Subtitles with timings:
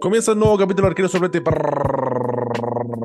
[0.00, 1.42] Comienza un nuevo capítulo de Arquero Sorprete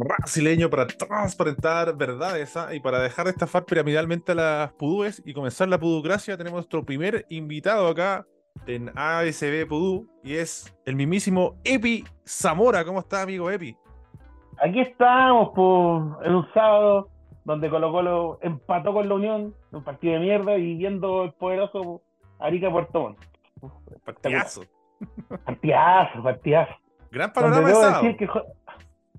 [0.07, 2.73] brasileño para transparentar verdades ¿ah?
[2.73, 6.37] y para dejar de estafar piramidalmente a las pudúes y comenzar la puducracia.
[6.37, 8.25] Tenemos nuestro primer invitado acá
[8.65, 12.85] en ASB Pudú y es el mismísimo Epi Zamora.
[12.85, 13.75] ¿Cómo está, amigo Epi?
[14.59, 17.09] Aquí estamos por, en un sábado
[17.43, 22.01] donde Colo Colo empató con la Unión, un partido de mierda y viendo el poderoso
[22.39, 23.19] Arica Puerto Montt.
[24.05, 24.61] Partidazo.
[25.45, 26.84] Partidazo, partidazo.
[27.15, 28.03] Gran panorama de sábado.
[28.03, 28.25] Decir que...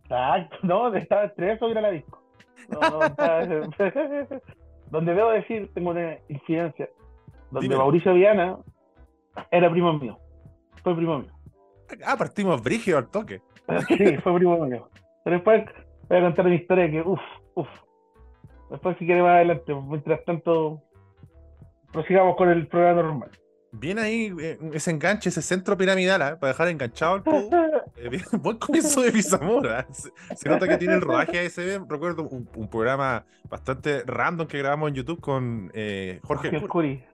[0.03, 2.23] Exacto, no, estaba entre eso y ir a la disco.
[2.69, 3.41] No, no, estaba...
[4.91, 6.91] donde debo decir, tengo una incidencia,
[7.51, 7.79] donde Dime.
[7.79, 8.59] Mauricio Viana
[9.51, 10.19] era primo mío.
[10.83, 11.33] Fue primo mío.
[12.05, 13.41] Ah, partimos brígido al toque.
[13.89, 14.91] Sí, fue primo mío.
[15.25, 15.65] Pero después
[16.11, 17.21] voy a contar una historia que, uff,
[17.55, 17.69] uff.
[18.71, 20.83] Después si quiere más adelante, mientras tanto,
[21.93, 23.31] prosigamos con el programa normal.
[23.73, 26.39] Bien ahí eh, ese enganche, ese centro piramidal, ¿ah?
[26.39, 27.51] para dejar enganchado al Pudú.
[27.99, 28.11] Eh,
[28.43, 29.87] buen comienzo de Pizamora.
[29.91, 31.89] Se, se nota que tiene el rodaje ASB.
[31.89, 36.51] Recuerdo un, un programa bastante random que grabamos en YouTube con eh, Jorge.
[36.51, 36.69] Jorge.
[36.69, 37.05] Curi.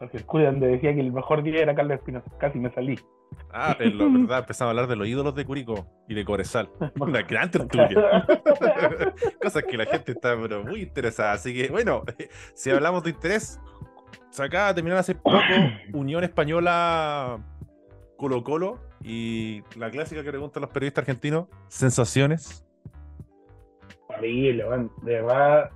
[0.00, 2.28] Jorge Curi, donde decía que el mejor día era Carlos Espinosa.
[2.38, 2.98] Casi me salí.
[3.52, 6.68] Ah, la verdad, empezamos a hablar de los ídolos de Curico y de Corezal.
[7.00, 8.26] Una gran tertulia.
[9.40, 11.32] Cosas que la gente está pero muy interesada.
[11.32, 12.02] Así que, bueno,
[12.54, 13.60] si hablamos de interés,
[14.30, 15.38] se acaba de terminar hace poco
[15.92, 17.38] Unión Española
[18.16, 22.66] Colo Colo y la clásica que preguntan los periodistas argentinos, sensaciones.
[24.08, 24.90] Horrible, weón.
[25.02, 25.70] De verdad,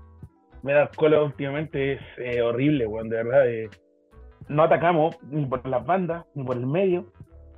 [0.63, 2.87] me da cola últimamente es eh, horrible.
[2.87, 3.71] De verdad, eh,
[4.49, 7.07] no atacamos ni por las bandas, ni por el medio.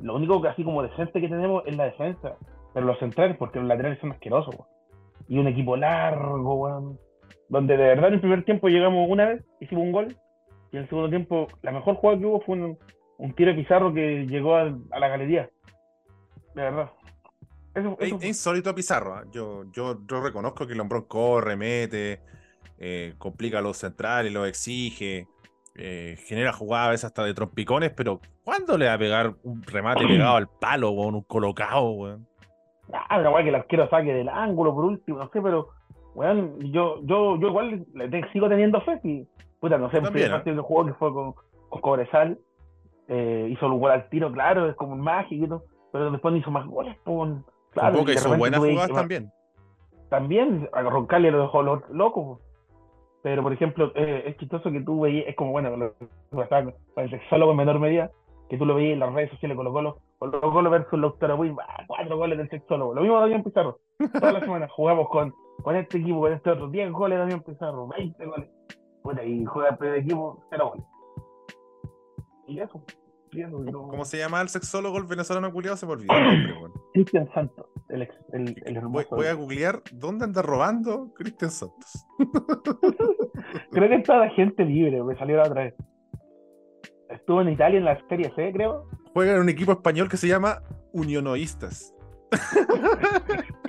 [0.01, 2.36] Lo único que así como decente que tenemos es la defensa.
[2.75, 4.69] Pero los centrales, porque los laterales son asquerosos, weón.
[5.29, 6.98] Y un equipo largo, weón.
[7.48, 10.17] Donde de verdad en el primer tiempo llegamos una vez, hicimos un gol.
[10.73, 12.78] Y en el segundo tiempo, la mejor jugada que hubo fue un,
[13.19, 15.51] un tiro de Pizarro que llegó a, a la galería.
[16.55, 16.91] De verdad.
[17.74, 19.14] Eso, Es, eso es insólito a Pizarro.
[19.14, 19.24] ¿ah?
[19.30, 22.20] Yo, yo, yo reconozco que Lombrón corre, mete,
[22.79, 25.27] eh, complica a los centrales, los exige,
[25.74, 29.63] eh, genera jugadas a veces hasta de trompicones, pero ¿cuándo le va a pegar un
[29.63, 31.14] remate pegado al palo, weón?
[31.14, 32.27] Un colocado, weón?
[32.92, 35.69] Ah, una weá que el arquero saque del ángulo por último, no sé, pero
[36.14, 39.27] weón, yo, yo, yo igual le sigo teniendo fe y
[39.62, 41.34] puta, no sé, el primer partido que jugó que fue con,
[41.70, 42.39] con Cobresal,
[43.08, 45.62] eh, hizo un gol al tiro, claro, es como un mágico
[45.92, 47.45] pero después no hizo más goles, weón.
[47.70, 49.30] claro, de hizo buenas jugadas que también.
[50.08, 52.40] También a Roncalli lo dejó lo- loco,
[53.22, 55.92] pero por ejemplo, eh, es chistoso que tú veías, es como bueno, lo,
[56.30, 56.46] con
[56.95, 58.11] con el sexólogo en menor medida,
[58.48, 60.98] que tú lo veías en las redes sociales con los golos, con los golos versus
[60.98, 63.78] Lautaro Win, ah, cuatro goles del sexólogo, lo mismo Damián Pizarro,
[64.18, 67.42] toda la semana jugamos con, con este equipo, con este otro, 10 goles de Damián
[67.42, 68.48] Pizarro, 20 goles,
[69.02, 70.86] Puta, y juega el primer equipo, 0 goles.
[72.46, 72.85] Y eso,
[73.33, 75.77] y eso, y no- ¿Cómo se llama el sexólogo el venezolano culiado?
[75.77, 76.13] Se me olvidó.
[76.92, 82.07] Cristian Santos, el, ex, el, el Voy, a googlear dónde anda robando Cristian Santos.
[83.70, 85.74] Creo que está la gente libre, me salió la otra vez.
[87.08, 88.86] Estuvo en Italia en la Serie C, creo.
[89.13, 91.95] Juega en un equipo español que se llama Unionoístas.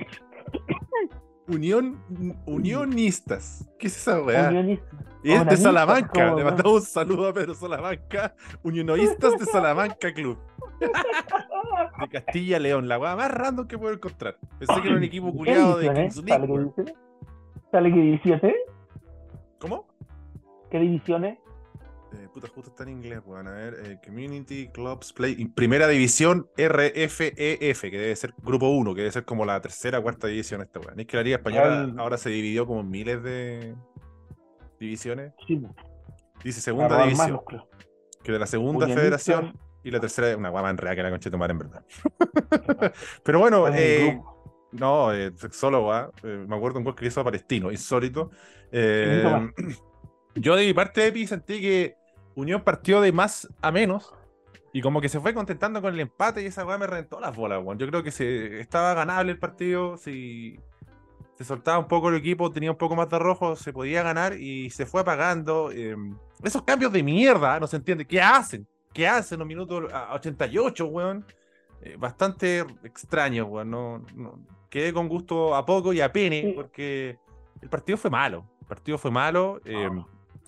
[1.48, 2.00] Unión,
[2.46, 3.70] unionistas.
[3.78, 4.48] ¿Qué es esa weá?
[4.50, 4.86] Unionista.
[5.24, 6.26] Y es de Unionistas, Salamanca.
[6.26, 8.36] ¿cómo Le mandamos un saludo a Pedro Salamanca.
[8.64, 10.38] Unionoístas de Salamanca Club.
[10.80, 12.88] De Castilla León.
[12.88, 14.38] La weá más random que puedo encontrar.
[14.60, 16.16] Pensé que era un equipo ¿Qué culiado de división Kings?
[16.26, 16.64] League, ¿Sale qué weón.
[16.76, 17.72] división es?
[17.72, 18.56] ¿Sale qué división es?
[19.60, 19.88] ¿Cómo?
[20.72, 21.38] ¿Qué división es?
[21.38, 21.42] Eh,
[22.34, 23.48] puta, justo está en inglés, weón.
[23.48, 25.46] A ver, eh, Community Clubs Play.
[25.50, 30.28] Primera división RFEF, que debe ser grupo 1, que debe ser como la tercera cuarta
[30.28, 31.00] división esta weón.
[31.00, 33.76] Es que la Liga Española Al- ahora se dividió como en miles de
[34.80, 35.34] divisiones.
[35.48, 35.62] Sí,
[36.44, 37.40] Dice segunda división,
[38.24, 41.10] que de la segunda federación y la tercera es una guama en real que la
[41.10, 41.86] concha de tomar en verdad.
[43.24, 44.20] Pero bueno, eh,
[44.74, 46.12] no, eh, sexólogo, ¿ah?
[46.24, 48.32] Eh, me acuerdo un gol que hizo a Palestino, insólito.
[50.36, 51.96] Yo de mi parte, Epi, sentí que
[52.36, 54.14] Unión partió de más a menos
[54.72, 57.36] y como que se fue contentando con el empate y esa weá me reventó las
[57.36, 57.78] bolas, weón.
[57.78, 60.60] Yo creo que se, estaba ganable el partido, si
[61.38, 64.34] se soltaba un poco el equipo, tenía un poco más de rojo, se podía ganar
[64.40, 65.72] y se fue apagando.
[65.72, 65.96] eh,
[66.44, 68.06] esos cambios de mierda, no se entiende.
[68.06, 68.68] ¿Qué hacen?
[68.94, 71.26] ¿Qué hacen los minutos a 88, weón?
[71.82, 73.70] Eh, bastante extraño, weón.
[73.70, 74.40] No, no-
[74.70, 77.18] quedé con gusto a poco y a pene porque
[77.62, 78.46] el partido fue malo.
[78.62, 79.62] El partido fue malo.
[79.66, 79.88] eh,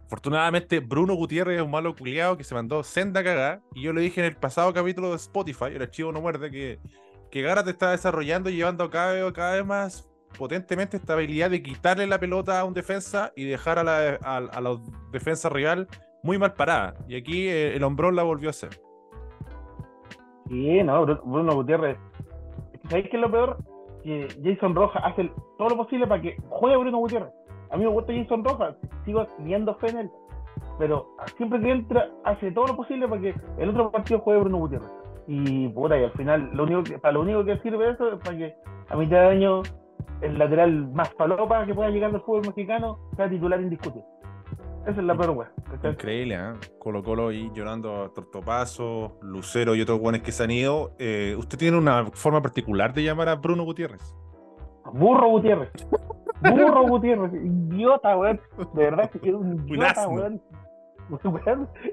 [0.05, 3.61] Afortunadamente, Bruno Gutiérrez es un malo culiado que se mandó senda cagada.
[3.73, 6.79] Y yo le dije en el pasado capítulo de Spotify, el archivo no muerde, que,
[7.31, 11.63] que Gara está desarrollando y llevando cada vez, cada vez más potentemente esta habilidad de
[11.63, 14.77] quitarle la pelota a un defensa y dejar a la, a, a la
[15.11, 15.87] defensa rival
[16.23, 16.95] muy mal parada.
[17.07, 18.69] Y aquí eh, el hombrón la volvió a hacer.
[20.47, 21.97] Sí, no, Bruno Gutiérrez.
[22.89, 23.57] ¿Sabéis qué es lo peor?
[24.03, 27.31] Que Jason Rojas hace todo lo posible para que juegue Bruno Gutiérrez.
[27.75, 28.73] A mí me gusta Jason Rojas,
[29.03, 30.11] sigo viendo fe en él.
[30.79, 34.59] Pero siempre que entra, hace todo lo posible para que el otro partido juegue Bruno
[34.59, 34.89] Gutiérrez.
[35.27, 38.19] Y puta, y al final, lo único que, para lo único que sirve eso es
[38.19, 38.55] para que
[38.87, 39.61] a mitad de año
[40.21, 44.05] el lateral más palopa que pueda llegar al fútbol mexicano sea titular indiscutible.
[44.87, 45.51] Esa es la peor
[45.83, 46.53] Increíble, ¿eh?
[46.79, 50.91] Colo Colo y llorando a Tortopaso, Lucero y otros buenos que se han ido.
[50.97, 54.15] Eh, ¿Usted tiene una forma particular de llamar a Bruno Gutiérrez?
[54.93, 55.71] Burro Gutiérrez.
[56.41, 57.33] Burro Gutiérrez.
[57.33, 58.39] Idiota, weón.
[58.73, 60.41] De verdad que es un idiota, weón.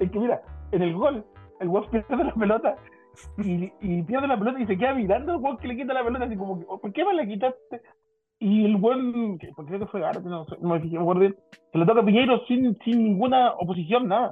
[0.00, 0.42] Es que mira,
[0.72, 1.24] en el gol,
[1.60, 2.76] el weón pierde la pelota
[3.38, 6.04] y, y, pierde la pelota y se queda mirando al weón que le quita la
[6.04, 7.82] pelota, así como, ¿por qué me la quitaste?
[8.38, 11.36] Y el buen, porque creo que fue Garte, no sé, no me acuerdo bien,
[11.70, 14.30] se le toca a Piñeiro sin, sin ninguna oposición, nada.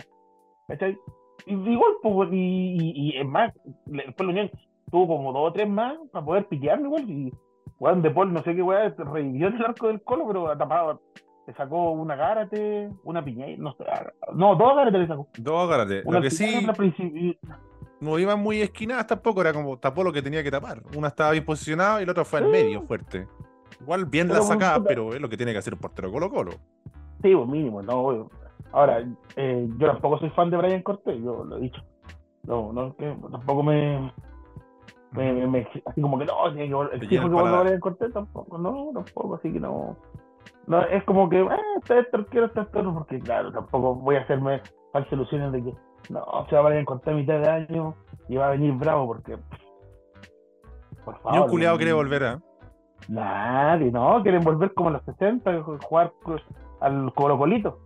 [0.66, 0.98] ¿Cachai?
[1.46, 3.52] Y, igual, pues, y, y, es más,
[3.86, 4.50] después la Unión
[4.90, 7.08] tuvo como dos o tres más para poder piquearme igual.
[7.08, 7.32] Y
[7.80, 11.00] weón de Paul, no sé qué weón, revivió el arco del colo, pero ha tapado.
[11.46, 13.84] Le sacó una Gárate, una Piñeiro, no sé.
[14.34, 15.26] No, dos Gárate le sacó.
[15.38, 16.02] Dos Gárate.
[16.04, 16.68] Lo que sí.
[17.98, 20.82] No iban muy esquinadas tampoco, era como tapó lo que tenía que tapar.
[20.96, 23.26] Una estaba bien posicionada y la otra fue al medio, fuerte.
[23.80, 26.52] Igual bien la sacada, pero es lo que tiene que hacer un portero Colo Colo.
[27.22, 28.30] Sí, pues mínimo, no.
[28.72, 29.04] Ahora,
[29.36, 31.82] eh, yo tampoco soy fan de Brian Cortés, yo lo he dicho.
[32.44, 34.12] No, no, que tampoco me,
[35.12, 38.58] me, me, así como que no, tiene que el que vuelva a Brian Cortés tampoco,
[38.58, 39.96] no, tampoco, así que no.
[40.66, 41.48] No, es como que, eh,
[41.78, 44.62] está esto, quiero estar porque claro, tampoco voy a hacerme
[44.92, 45.74] falsas ilusiones de que
[46.10, 47.94] no, se va a Brian Cortés a mitad de año
[48.28, 49.36] y va a venir bravo, porque.
[51.04, 51.32] Por favor.
[51.32, 52.40] Ni un culiado quiere volver a.
[53.08, 56.12] Nadie, no, quieren volver como a los 60, jugar
[56.80, 57.80] al Colo Colito.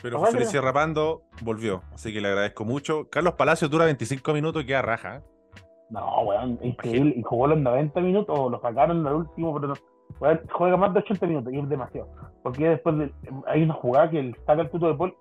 [0.00, 3.08] Pero José Luis Rapando volvió, así que le agradezco mucho.
[3.10, 5.22] Carlos Palacios dura 25 minutos y queda raja.
[5.90, 7.14] No, weón, increíble.
[7.16, 9.74] Y jugó los 90 minutos, o lo sacaron en el último, pero no.
[10.52, 12.08] juega más de 80 minutos y es demasiado.
[12.42, 13.10] Porque después
[13.46, 15.14] hay una jugada que saca el puto de Paul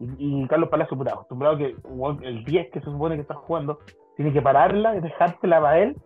[0.00, 1.76] y, Carlos Palacios, puta, acostumbrado que
[2.22, 3.78] el 10 que se supone que está jugando,
[4.16, 5.96] tiene que pararla y dejársela para él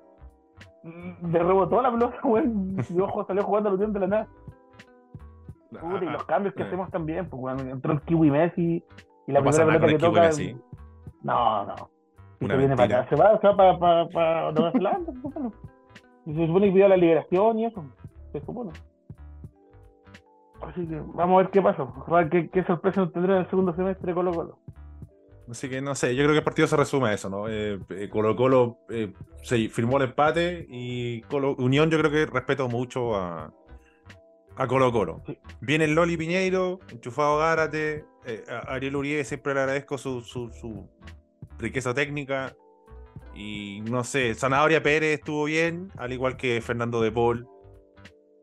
[0.83, 2.77] le rebotó la pelota, weón.
[2.77, 4.29] Mi ojo salió jugando los de la nada.
[5.73, 8.85] y los cambios que hacemos también, pues bueno, entró el Kiwi Messi
[9.27, 10.31] y la primera pelota que toca.
[11.23, 11.91] No, no.
[12.39, 15.13] Se viene para acá, se va, se va para, para, para Nueva Zelanda,
[16.27, 17.85] Y se supone que pidió la liberación y eso,
[18.33, 18.71] se supone.
[20.61, 21.87] Así que vamos a ver qué pasa.
[22.31, 24.59] ¿Qué, qué sorpresa nos tendrá en el segundo semestre Colo Colo?
[25.51, 27.49] Así que no sé, yo creo que el partido se resume a eso, ¿no?
[27.49, 29.13] Eh, eh, Colo Colo eh,
[29.43, 33.51] se firmó el empate y Colo, Unión yo creo que respeto mucho a,
[34.57, 35.23] a Colo Colo.
[35.61, 38.05] Viene el Loli Piñeiro, enchufado Gárate,
[38.51, 40.87] a Ariel Uribe siempre le agradezco su, su, su,
[41.59, 42.55] riqueza técnica
[43.35, 47.49] y no sé, Zanahoria Pérez estuvo bien, al igual que Fernando de Paul.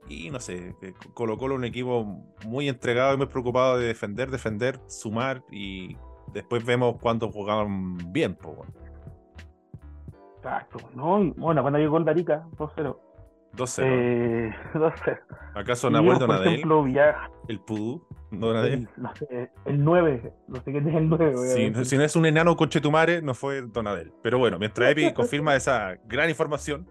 [0.08, 0.76] Y no sé,
[1.14, 5.98] Colo Colo un equipo muy entregado y muy preocupado de defender, defender, sumar y
[6.32, 8.36] después vemos cuánto jugaban bien.
[8.36, 8.70] pues
[10.38, 10.78] Exacto.
[10.94, 12.98] No, bueno, cuando llegó el Darica, 2-0.
[13.56, 13.84] 2-0.
[13.84, 15.20] Eh, 2-0.
[15.56, 16.62] ¿Acaso Nahuel Donadel?
[17.48, 18.08] El Pudú,
[18.42, 21.38] El, no sé, el 9, no sé qué es el 9.
[21.48, 24.12] Sí, si no es un enano con Chetumare, no fue Donadel.
[24.22, 26.88] Pero bueno, mientras Epi confirma esa gran información,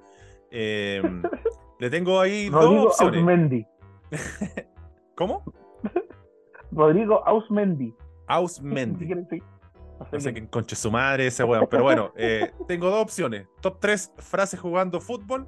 [0.51, 1.03] eh,
[1.81, 3.21] le tengo ahí Rodrigo dos opciones.
[3.21, 3.67] Ausmendi.
[5.15, 5.45] ¿Cómo?
[6.71, 7.95] Rodrigo Ausmendi.
[8.27, 9.07] Ausmendi.
[10.13, 11.67] No sé quién conche su madre ese weón.
[11.71, 13.47] Pero bueno, eh, tengo dos opciones.
[13.61, 15.47] Top 3 frases jugando fútbol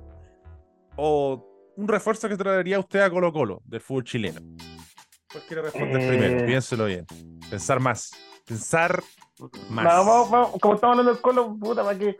[0.97, 1.45] o
[1.76, 4.41] un refuerzo que traería usted a Colo Colo del fútbol chileno.
[5.37, 6.09] ¿Cuál quiere responder eh...
[6.09, 6.47] primero?
[6.47, 7.07] Piénselo bien.
[7.50, 8.11] Pensar más.
[8.47, 9.02] Pensar
[9.69, 9.85] más.
[9.85, 10.61] vamos, vamos.
[10.61, 12.16] Como estamos hablando del Colo, puta, para que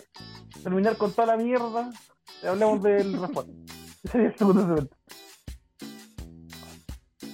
[0.63, 1.91] terminar con toda la mierda,
[2.47, 3.53] hablemos del refuerzo.
[4.05, 4.97] Sería el segundo evento.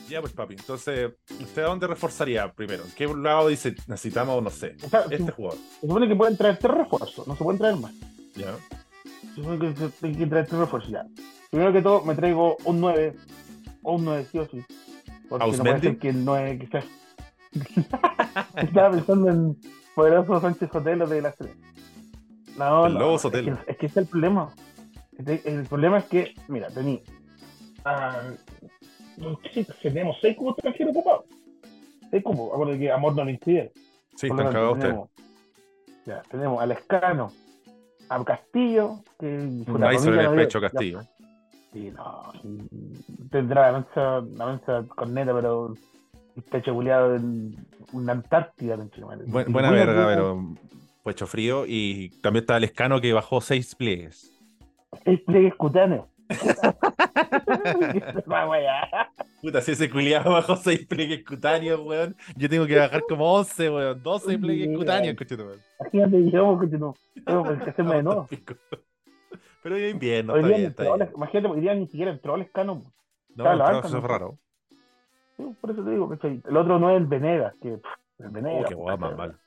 [0.08, 0.54] Ya, pues, papi.
[0.54, 2.84] Entonces, ¿usted a dónde reforzaría primero?
[2.84, 4.76] ¿En qué lado dice necesitamos, no sé,
[5.10, 5.58] este jugador?
[5.80, 7.92] Se supone que pueden traer tres refuerzos, no se pueden traer más.
[8.36, 8.54] Ya.
[9.34, 11.04] Se supone que hay que traer tres refuerzos ya.
[11.50, 13.16] Primero que todo, me traigo un 9,
[13.82, 14.64] o un 9 sí o sí.
[15.32, 16.84] Porque no puede ser que 9 que sea.
[18.56, 19.56] Estaba pensando en
[19.94, 21.56] poderoso Sánchez Sotelo de las tres.
[22.58, 23.14] No, el no.
[23.16, 24.52] Es que, es que ese es el problema.
[25.26, 27.00] El problema es que, mira, tenía.
[27.86, 29.36] Uh,
[29.82, 31.24] tenemos seis cubos extranjeros ocupados.
[32.10, 32.52] Seis cubos.
[32.52, 33.72] Acuérdate que Amor no lo inscribe.
[34.16, 34.96] Sí, están cagados ustedes.
[36.04, 37.32] Ya, tenemos a Lescano,
[38.10, 41.00] a Castillo, que se ve el pecho Castillo.
[41.72, 42.32] Sí, no.
[43.30, 45.74] Tendrá la mancha, la mancha corneta, pero
[46.36, 47.56] el pecho culiado en
[47.92, 48.76] una Antártida.
[49.26, 50.54] buena verga, pero
[51.02, 54.30] Fue hecho frío y también está el escano que bajó seis pliegues.
[55.04, 56.06] Seis pliegues cutáneos.
[59.42, 62.14] Puta, si ese culiado bajó seis pliegues cutáneos, weón.
[62.36, 64.02] Yo tengo que bajar como 11, weón.
[64.02, 65.60] 12 pliegues cutáneos, cochito, weón.
[65.80, 66.94] Imagínate, yo, cochito.
[67.24, 68.28] Tengo que hacerme de nuevo.
[69.62, 71.10] Pero hoy invierno, está bien, está bien.
[71.14, 72.82] Imagínate, hoy día ni siquiera entró el escano.
[73.36, 74.38] No, no, eso es raro.
[75.36, 76.42] Sí, por eso te digo, ¿cachai?
[76.46, 77.80] El otro no es el Venegas, que
[78.18, 78.64] el Venegas.
[78.64, 79.38] Oh, qué guay, más mal.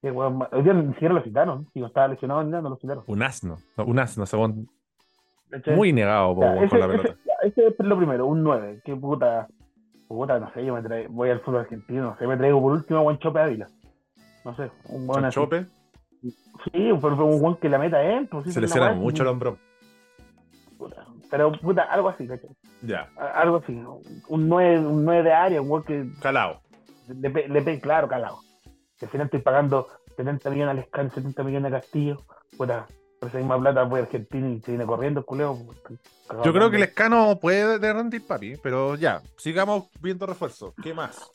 [0.00, 1.68] Qué guay, Hoy día ni siquiera lo citaron.
[1.72, 3.04] Si no estaba lesionado, no lo citaron.
[3.06, 3.56] Un asno.
[3.76, 4.68] No, un asno, según.
[5.74, 7.16] Muy negado por, ese, la pelota.
[7.42, 8.82] Ese, es lo primero, un 9.
[8.84, 9.48] Qué puta.
[10.08, 12.72] Puta, no sé, yo me traigo, voy al fútbol argentino, no sé, me traigo por
[12.72, 13.66] último a Guanchope Ávila.
[14.44, 15.64] No sé, un buen ¿Guanchope?
[16.22, 18.28] Sí, pero un buen que la meta él.
[18.28, 19.58] Pues, Se le cierra mucho el hombro.
[21.30, 22.50] pero puta, algo así, ¿cachai?
[22.82, 23.08] Ya.
[23.34, 23.72] Algo así,
[24.28, 26.06] un 9, un 9 de área, un buen que.
[26.20, 26.60] Calado.
[27.08, 28.38] Le, le, claro, calado.
[29.00, 32.22] al final estoy pagando 70 millones al Scan, 70 millones a Castillo.
[32.56, 32.86] Puta,
[33.18, 35.58] por esa misma plata voy a Argentina y se viene corriendo el culeo.
[36.44, 40.74] Yo creo que el escano puede de rendir, papi, pero ya, sigamos viendo refuerzos.
[40.82, 41.32] ¿Qué más?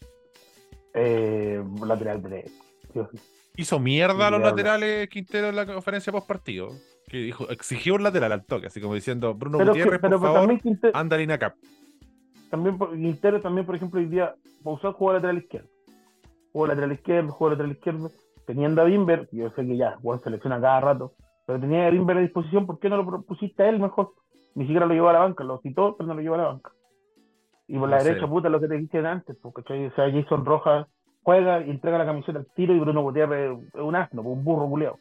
[0.93, 3.09] Eh, lateral derecho.
[3.57, 6.69] Hizo mierda a los laterales Quintero en la conferencia post partido.
[7.07, 10.59] Que dijo, exigió un lateral al toque, así como diciendo, Bruno Gutiérrez, por favor,
[10.93, 11.55] anda acá.
[12.49, 15.69] También Quintero también, por ejemplo, hoy día Pausó jugó lateral izquierdo.
[16.51, 18.11] Jugó lateral izquierdo, jugó lateral izquierdo.
[18.45, 21.13] Teniendo a Bimber, yo sé que ya, Juan selecciona cada rato,
[21.45, 24.13] pero tenía a Bimber a disposición, ¿por qué no lo pusiste a él mejor?
[24.55, 26.47] Ni siquiera lo llevó a la banca, lo citó, pero no lo llevó a la
[26.47, 26.71] banca.
[27.67, 30.87] Y por la derecha, puta, lo que te dije antes, porque o sea, Jason Rojas
[31.27, 34.69] juega y entrega la camiseta al tiro y Bruno Gutiérrez es un asno, un burro
[34.69, 34.97] culeado.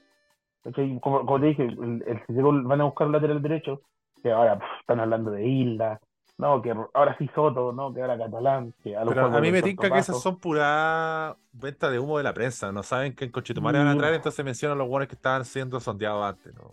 [1.01, 3.83] Como, como, te dije, el, el, van a buscar un lateral derecho,
[4.21, 6.01] que ahora están hablando de Isla,
[6.39, 8.75] no, que ahora sí Soto, no, que ahora Catalán.
[8.83, 12.25] Que a, Pero a mí me tinca que esas son pura venta de humo de
[12.25, 12.73] la prensa.
[12.73, 15.79] No saben que en Conchetumare van a traer, entonces mencionan los buenos que estaban siendo
[15.79, 16.53] sondeados antes.
[16.57, 16.73] ¿no?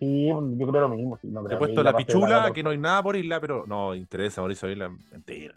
[0.00, 1.16] Sí, yo creo lo mismo.
[1.22, 4.68] Sí, He puesto la pichula, que no hay nada por Isla, pero no interesa Mauricio
[4.68, 5.54] Isla mentira.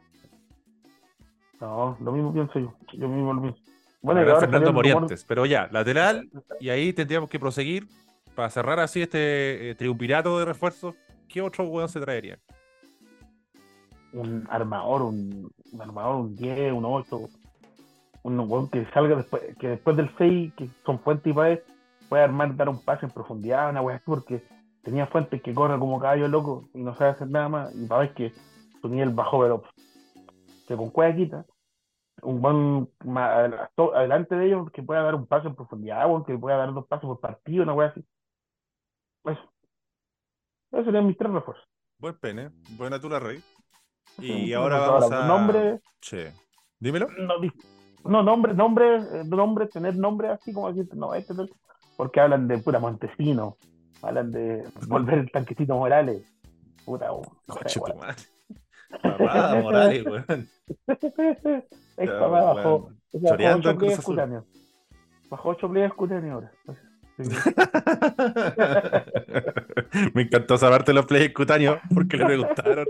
[1.59, 2.73] No, lo mismo pienso yo.
[2.93, 3.59] Yo mismo lo pienso.
[4.01, 7.87] Bueno, ahora Fernando Morientes, pero ya, lateral, y ahí tendríamos que proseguir
[8.35, 10.95] para cerrar así este eh, triunvirato de refuerzos.
[11.27, 12.39] ¿Qué otro hueón se traería?
[14.13, 17.19] un armador, un, armador, un 10, un 8,
[18.23, 21.61] un que salga después, que después del 6, que son Fuentes y Paez,
[22.09, 24.43] puede armar, dar un pase en profundidad, una así, porque
[24.83, 28.11] tenía Fuentes que corre como caballo loco y no sabe hacer nada más, y Paez
[28.13, 28.33] que
[28.81, 29.63] su nivel bajó, pero
[30.67, 31.45] que con cueva quita,
[32.21, 36.57] un buen adelante de ellos que pueda dar un pase en profundidad, o que pueda
[36.57, 38.03] dar dos pasos por partido, una wea así.
[39.25, 39.53] Eso.
[40.71, 41.65] Esos serían mis tres refuerzos.
[41.99, 43.41] Buen pene, buena tula rey.
[44.19, 45.27] Y ahora vamos a.
[45.27, 45.81] Nombre.
[46.01, 46.23] Sí.
[46.79, 47.07] Dímelo.
[48.03, 51.33] No, nombre, nombre, eh, nombre, tener nombre así como decir, no, este,
[51.97, 53.57] porque hablan de pura Montesino,
[54.01, 56.25] hablan de volver el tanquecito Morales.
[56.85, 57.83] Puta, oh, tu
[58.89, 60.49] Papá Morales, weón.
[61.97, 62.91] Es papá bajó.
[63.11, 64.43] Choreando en Cruz Azul.
[65.29, 66.51] Bajó 8 playas cutáneos ahora.
[70.13, 72.85] Me encantó saberte los players cutáneos porque le preguntaron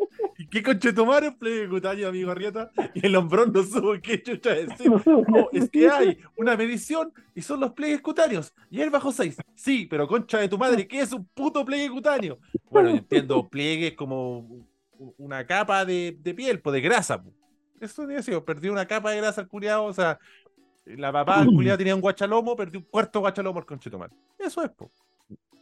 [0.50, 2.72] ¿Qué conchetumare play cutáneo, amigo Arrieta?
[2.94, 4.92] Y el hombrón no supo qué chucha decir.
[5.28, 8.54] No, es que hay una medición y son los pliegues cutáneos.
[8.70, 9.38] Y él bajó 6.
[9.56, 12.40] Sí, pero concha de tu madre, ¿qué es un puto pliegue cutáneo?
[12.70, 14.48] Bueno, entiendo, pliegues como
[15.18, 17.24] una capa de, de piel, pues de grasa.
[17.80, 20.18] Eso tenía sido, perdió una capa de grasa al culiado, o sea,
[20.86, 24.14] la papá del culiado tenía un guachalomo, perdió un cuarto guachalomo al conchetumare.
[24.40, 24.90] Eso es, po.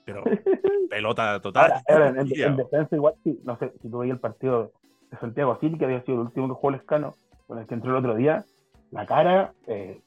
[0.06, 0.24] Pero
[0.89, 1.74] pelota total.
[1.88, 4.72] en, defensa, igual, sí, no sé, si tú veías el partido
[5.12, 7.15] de Santiago City, que había sido el último que jugó el escano,
[7.48, 8.46] con el que entró el otro día,
[8.92, 10.00] la cara, eh,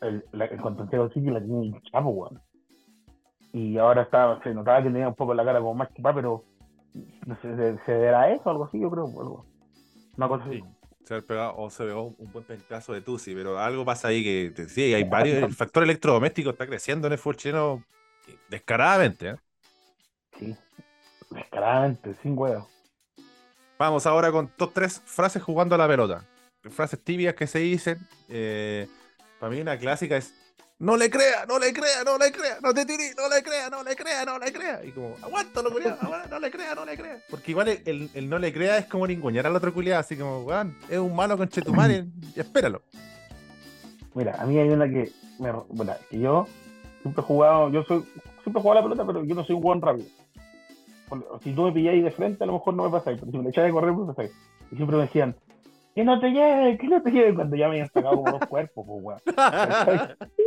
[0.00, 2.40] el, la, con Santiago City la tenía un chapo, weón.
[3.52, 6.44] Y ahora estaba, se notaba que tenía un poco la cara como más chupá, pero
[7.26, 8.80] no sé, ¿se, eso o algo así?
[8.80, 9.46] Yo creo, algo.
[10.16, 10.64] Una cosa así.
[11.04, 14.68] Se pegado, o se pegó un buen pedazo de Tusi, pero algo pasa ahí que
[14.68, 15.42] sí, hay varios.
[15.42, 17.84] El factor electrodoméstico está creciendo en el fútbol chileno
[18.48, 19.36] Descaradamente, ¿eh?
[20.38, 20.56] Sí,
[21.30, 22.68] descaradamente, sin huevo.
[23.78, 26.24] Vamos ahora con dos, tres frases jugando a la pelota.
[26.70, 27.98] Frases tibias que se dicen.
[28.28, 28.88] Eh,
[29.38, 30.34] para mí una clásica es
[30.78, 33.70] no le crea, no le crea, no le crea, no te tiré, no le crea,
[33.70, 34.84] no le crea, no le crea.
[34.84, 35.98] Y como, aguántalo, culiado,
[36.30, 37.18] no le crea, no le crea.
[37.30, 40.40] Porque igual el, el, no le crea es como ningunear al otro culiado, así como,
[40.40, 42.82] weón, es un malo con Chetumare, espéralo.
[44.14, 46.46] Mira, a mí hay una que, me, bueno, que yo
[47.02, 48.04] siempre he jugado, yo soy,
[48.42, 50.08] siempre he jugado la pelota, pero yo no soy un buen rápido.
[51.42, 53.50] Si tú me pilláis de frente, a lo mejor no me pasáis, pero si me
[53.50, 54.32] echáis de correr, me pasáis.
[54.72, 55.36] Y siempre me decían,
[55.94, 58.48] que no te lleve, que no te lleve, cuando ya me habían sacado como dos
[58.48, 59.20] cuerpos, pues, weón.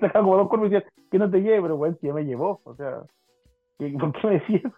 [0.00, 2.60] Sacaba como dos curvas y decía, que no te lleve, pero bueno, ya me llevó.
[2.64, 3.02] O sea,
[3.78, 4.72] ¿por qué me decías?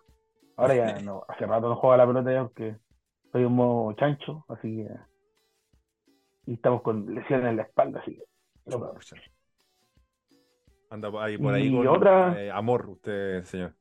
[0.57, 2.77] Ahora ya no, hace rato no juego a la pelota ya porque
[3.33, 4.89] soy un modo chancho, así que.
[6.47, 8.25] Y estamos con lesiones en la espalda, así que.
[10.91, 12.39] Anda ahí por ahí con otra...
[12.39, 13.73] Eh, amor, usted, señor.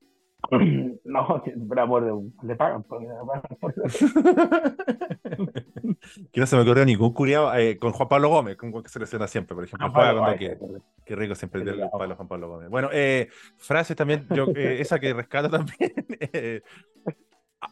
[1.04, 3.08] No, por amor de le pagan, porque
[6.32, 9.00] que no se me ocurrió ningún curiado eh, con Juan Pablo Gómez, con que se
[9.00, 9.92] lesiona siempre, por ejemplo.
[9.92, 10.58] Juega cuando quiere.
[11.06, 12.70] Qué rico siempre el Pablo Juan Pablo Gómez.
[12.70, 15.94] Bueno, eh, frases también, yo, eh, esa que rescato también.
[16.34, 16.62] Eh,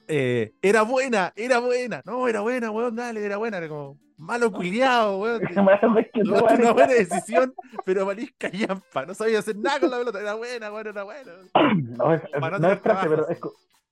[0.08, 3.98] eh, era buena, era buena, no, era buena, weón, dale, era buena, era como
[4.30, 5.42] malo culiado, weón.
[5.56, 10.36] no, una buena decisión, pero valís callampa, no sabía hacer nada con la pelota, era
[10.36, 11.32] buena, weón, era buena.
[11.98, 12.22] No, es,
[12.60, 13.40] no es frase, pero es,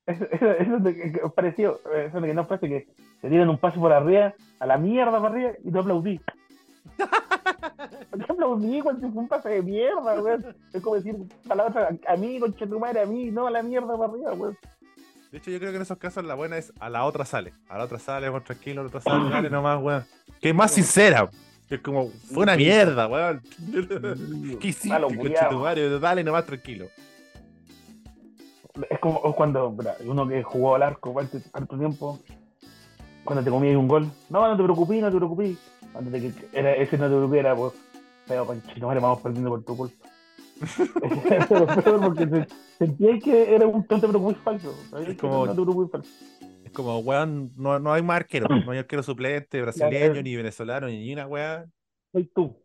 [0.06, 2.86] eso, es que pareció, eso de que no frase que
[3.20, 6.20] te dieron un paso por arriba, a la mierda para arriba, y tú aplaudí.
[8.16, 10.56] Yo aplaudí cuando fue un pase de mierda, weón.
[10.72, 11.16] Es como decir
[11.46, 14.32] palabras a, a mí, concha tu madre, a mí, no a la mierda para arriba,
[14.34, 14.56] weón.
[15.30, 17.52] De hecho, yo creo que en esos casos la buena es a la otra sale.
[17.68, 20.04] A la otra sale, vamos tranquilo, a la otra sale, dale nomás, weón.
[20.40, 21.28] Que es más sincera.
[21.68, 23.42] Es como, fue una mierda, weón.
[24.60, 25.98] ¿Qué hiciste, madre?
[25.98, 26.86] Dale nomás tranquilo.
[28.88, 31.14] Es como cuando uno que jugó al arco
[31.52, 32.18] tanto tiempo,
[33.24, 34.10] cuando te comías un gol.
[34.30, 35.58] No, no te preocupes, no te preocupes.
[35.92, 37.74] Cuando te, era, ese no te preocupes era, pues,
[38.26, 40.07] pero conchito, madre, vamos perdiendo por tu culpa.
[41.48, 42.46] Porque
[42.78, 44.74] sentía que era un tonto pero muy falso.
[45.06, 45.46] Es como,
[46.64, 50.86] es como, weón, no, no hay más arquero, no hay arquero suplente, brasileño, ni venezolano,
[50.88, 51.72] ni una weón.
[52.12, 52.56] Soy tú.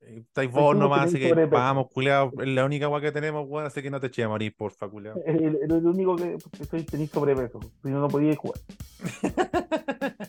[0.00, 2.32] Eh, estáis vos nomás, así que vamos, culiado.
[2.40, 4.88] Es la única weón que tenemos, weón, así que no te eché a morir, porfa,
[4.88, 5.20] culiado.
[5.24, 8.58] Es el, único que, soy, tenéis sobrepeso, si no, no podíais jugar.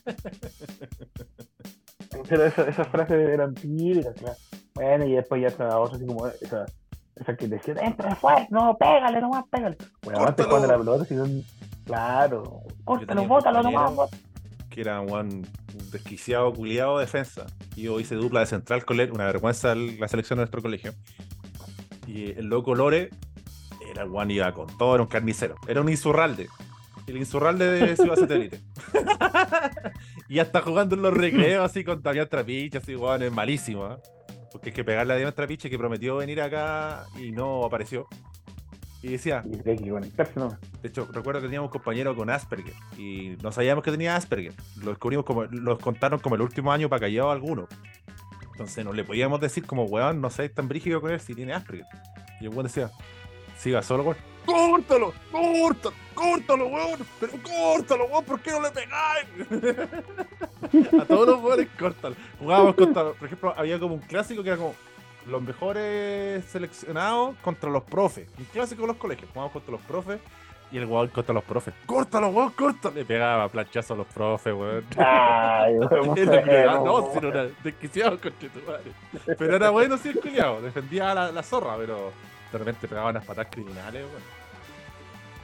[2.30, 4.16] pero esas frases eran típicas,
[4.76, 6.66] Bueno, y después ya está otra así como esa
[7.20, 9.78] o sea, que decía, entra fuerte, no, pégale nomás, pégale.
[10.04, 11.44] Bueno, antes cuando la pelota, si son...
[11.86, 14.10] claro, córtalo, bótalo nomás,
[14.70, 15.48] Que era un
[15.92, 17.46] desquiciado, culiado de defensa.
[17.76, 20.94] Y yo hice dupla de central con él, una vergüenza la selección de nuestro colegio.
[22.08, 23.10] Y el loco Lore
[23.90, 26.48] era el iba con todo, era un carnicero, era un insurralde.
[27.06, 28.60] El insurralde de Ciudad Satélite.
[30.30, 33.98] y hasta jugando en los recreos así con Damián Trapiche, así, weón, es malísimo, ¿eh?
[34.54, 38.08] Porque es que pegarle a Dios Trapiche que prometió venir acá y no apareció.
[39.02, 39.44] Y decía.
[40.82, 44.54] De hecho, recuerdo que teníamos un compañero con Asperger y no sabíamos que tenía Asperger.
[44.78, 45.44] Lo descubrimos como.
[45.44, 47.68] Los contaron como el último año para callado alguno.
[48.54, 51.54] Entonces no le podíamos decir como, weón, no sé, tan brígido con él si tiene
[51.54, 51.88] Asperger.
[52.40, 52.92] Y el weón decía,
[53.58, 54.33] siga solo, weón.
[54.46, 55.14] ¡Córtalo!
[55.32, 55.96] ¡Córtalo!
[56.14, 57.00] ¡Córtalo, weón!
[57.20, 58.26] ¡Pero córtalo, weón!
[58.26, 59.28] ¿Por qué no le pegáis?
[61.02, 62.16] a todos los weones, córtalo.
[62.40, 64.76] Jugábamos contra, por ejemplo, había como un clásico que era como
[65.26, 68.28] los mejores seleccionados contra los profes.
[68.38, 69.30] Un clásico de los colegios.
[69.32, 70.20] Jugábamos contra los profes
[70.72, 71.74] y el weón contra los profes.
[71.86, 72.52] ¡Córtalo, weón!
[72.52, 72.96] ¡Córtalo!
[72.96, 74.86] Le pegaba planchazo a los profes, weón.
[74.98, 76.16] Ay, weón.
[76.84, 78.92] no, sino era desquiciado con tu madre.
[79.38, 80.62] Pero era bueno, sí, el culiado.
[80.62, 82.12] Defendía la, la zorra, pero
[82.54, 84.06] de repente pegaban las patas criminales,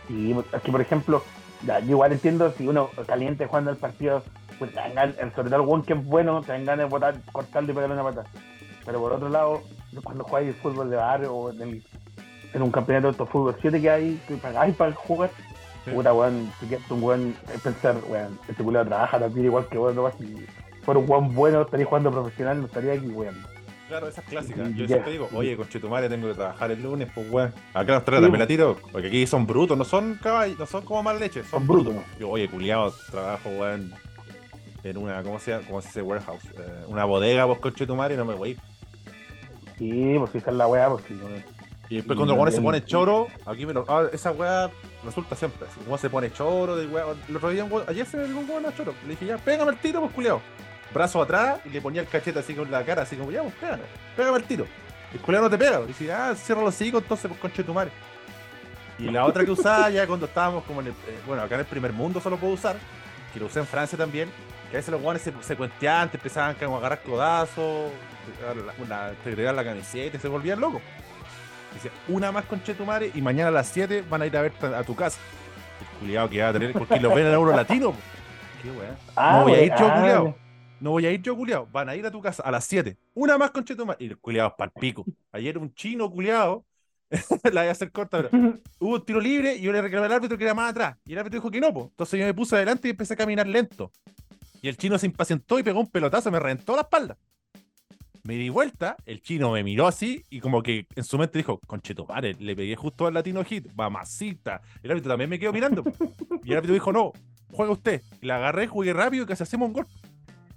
[0.07, 1.23] Y aquí, por ejemplo,
[1.65, 4.23] yo igual entiendo si uno caliente jugando el partido,
[4.57, 7.71] pues el sobre todo el one que es bueno, te dan ganas de botar, cortarle
[7.71, 8.23] y pegarle una pata.
[8.85, 9.61] Pero por otro lado,
[10.03, 11.81] cuando jugáis fútbol de barrio o en,
[12.61, 15.31] un campeonato de fútbol 7 que hay, que pagáis para jugar,
[15.91, 19.77] puta weón, si quieres un weón, es pensar, weón, este culo trabaja también igual que
[19.77, 20.45] vos, no si
[20.83, 23.35] fuera un weón bueno, estaría jugando profesional, no estaría aquí, weón.
[23.89, 24.71] Claro, esas clásicas.
[24.75, 27.51] Yo siempre digo, oye, conchetumare, tengo que trabajar el lunes, pues weón.
[27.73, 30.85] Acá los tres también la tiro, porque aquí son brutos, no son caballos, no son
[30.85, 31.95] como mal leche, son, brutos.
[32.19, 33.91] Yo, oye, culiado, trabajo, weón,
[34.83, 35.59] en una, ¿cómo se?
[35.61, 36.01] ¿Cómo se dice?
[36.03, 36.45] Warehouse.
[36.55, 38.59] Eh, una bodega, pues conchetumare, y no me voy.
[39.79, 41.03] Sí, pues fija la weá, pues.
[41.89, 43.85] Y después cuando el weón se pone choro, aquí me lo.
[43.87, 44.69] Ah, esa weá
[45.03, 45.67] resulta siempre.
[45.73, 47.05] Si el se pone choro, de weá.
[47.27, 48.93] El otro día, ayer se me dio un weón a choro.
[49.05, 50.41] Le dije, ya, pégame el tiro, pues culiado
[50.93, 53.53] brazo atrás y le ponía el cachete así con la cara, así como, ya, pues
[53.55, 53.83] pégame,
[54.15, 54.65] pégame el tiro.
[55.13, 57.73] El culero no te pega, y dice, ah, cierra los hijos, entonces, pues conche tu
[57.73, 57.91] madre.
[58.99, 61.61] Y la otra que usaba ya cuando estábamos como en el, eh, bueno, acá en
[61.61, 62.75] el primer mundo solo puedo usar,
[63.33, 64.29] que lo usé en Francia también,
[64.69, 67.91] que a veces los guanes se, se cuenteaban, empezaban a agarrar codazos,
[69.23, 70.81] te agregar la camiseta y se volvían locos.
[71.73, 74.53] Dice, una más con madre y mañana a las 7 van a ir a ver
[74.75, 75.19] a tu casa.
[75.79, 77.93] El culiado que va a tener, porque los ven a uno latino.
[78.61, 78.95] Qué weá.
[79.15, 80.35] Ah, no voy a ir yo, culiado.
[80.79, 81.67] No voy a ir yo, culiado.
[81.71, 82.97] Van a ir a tu casa a las 7.
[83.13, 83.97] Una más con Chetumar.
[83.99, 85.05] Y el culiado para el pico.
[85.31, 86.65] Ayer un chino culiado.
[87.51, 88.29] la voy a hacer corta, pero
[88.79, 90.97] hubo un tiro libre y yo le reclamé al árbitro que era más atrás.
[91.05, 91.87] Y el árbitro dijo que no, pues.
[91.87, 93.91] Entonces yo me puse adelante y empecé a caminar lento.
[94.61, 97.17] Y el chino se impacientó y pegó un pelotazo, me reventó la espalda.
[98.23, 101.59] me di vuelta, el chino me miró así y como que en su mente dijo,
[101.65, 104.61] conchetumare, le pegué justo al latino hit, mamacita.
[104.83, 105.83] El árbitro también me quedó mirando.
[106.43, 107.13] Y el árbitro dijo, no,
[107.51, 108.01] juega usted.
[108.21, 109.87] Y la agarré, jugué rápido y casi hacemos un gol.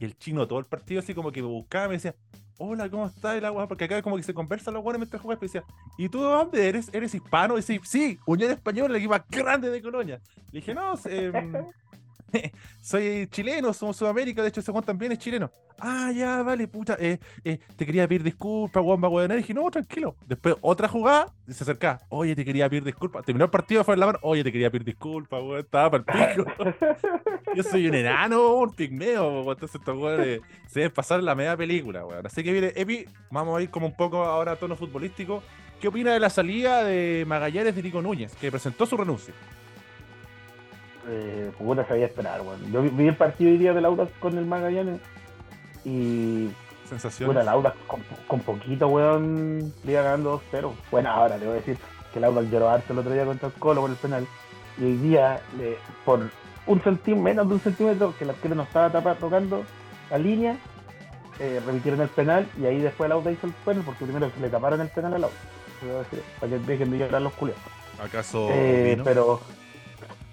[0.03, 2.17] Y el chino todo el partido así como que me buscaba, me decía,
[2.59, 3.69] hola, ¿cómo está el agua?
[3.69, 5.41] Porque acá como que se conversan los buenos mientras juegas.
[5.41, 5.65] Y decía,
[5.97, 6.91] ¿y tú de dónde eres?
[6.93, 7.55] ¿Eres hispano?
[7.55, 10.21] Y decía, sí, Unión Española, el equipo más grande de Colonia.
[10.51, 11.31] Le dije, no, eh,
[12.83, 15.51] soy chileno, somos Sudamérica, de hecho ese Juan también es chileno.
[15.79, 19.39] Ah, ya, vale, puta, eh, eh, te quería pedir disculpas, Juan Baguadenar.
[19.39, 20.17] Y dije, no, tranquilo.
[20.27, 23.25] Después otra jugada, y se acerca, oye, te quería pedir disculpas.
[23.25, 26.33] Terminó el partido, fue en la mano, oye, te quería pedir disculpas, weón, estaba para
[26.33, 26.51] el pico.
[27.57, 29.55] Yo soy un enano, un pigmeo, weón.
[29.55, 32.27] entonces estos weones se deben pasar la media película, weón.
[32.27, 35.43] Así que viene, Epi, vamos a ir como un poco ahora a tono futbolístico.
[35.81, 39.35] ¿Qué opina de la salida de Magallanes de Nico Núñez, que presentó su renuncia?
[41.09, 42.71] Eh, puta, sabía esperar, weón.
[42.73, 45.01] Yo vi, vi el partido hoy día del Audax con el Magallanes
[45.85, 46.51] y
[46.89, 47.29] Sensaciones.
[47.35, 50.73] puta, el Audax con, con poquito, weón, le iba ganando 2-0.
[50.91, 51.79] Bueno, ahora le voy a decir
[52.13, 54.27] que el Audax lloró harto el otro día contra el Colo por el penal
[54.79, 56.21] y hoy día, le- por
[56.67, 59.65] un centímetro, menos de un centímetro, que el arquero no estaba tapa- tocando
[60.11, 60.57] la línea,
[61.41, 64.41] eh, repitieron el penal y ahí después el Audax hizo el penal porque primero se
[64.41, 65.41] le taparon el penal al Audax.
[66.11, 67.63] Te Para que dejen de llorar los culiados.
[68.01, 69.41] ¿Acaso Eh, pero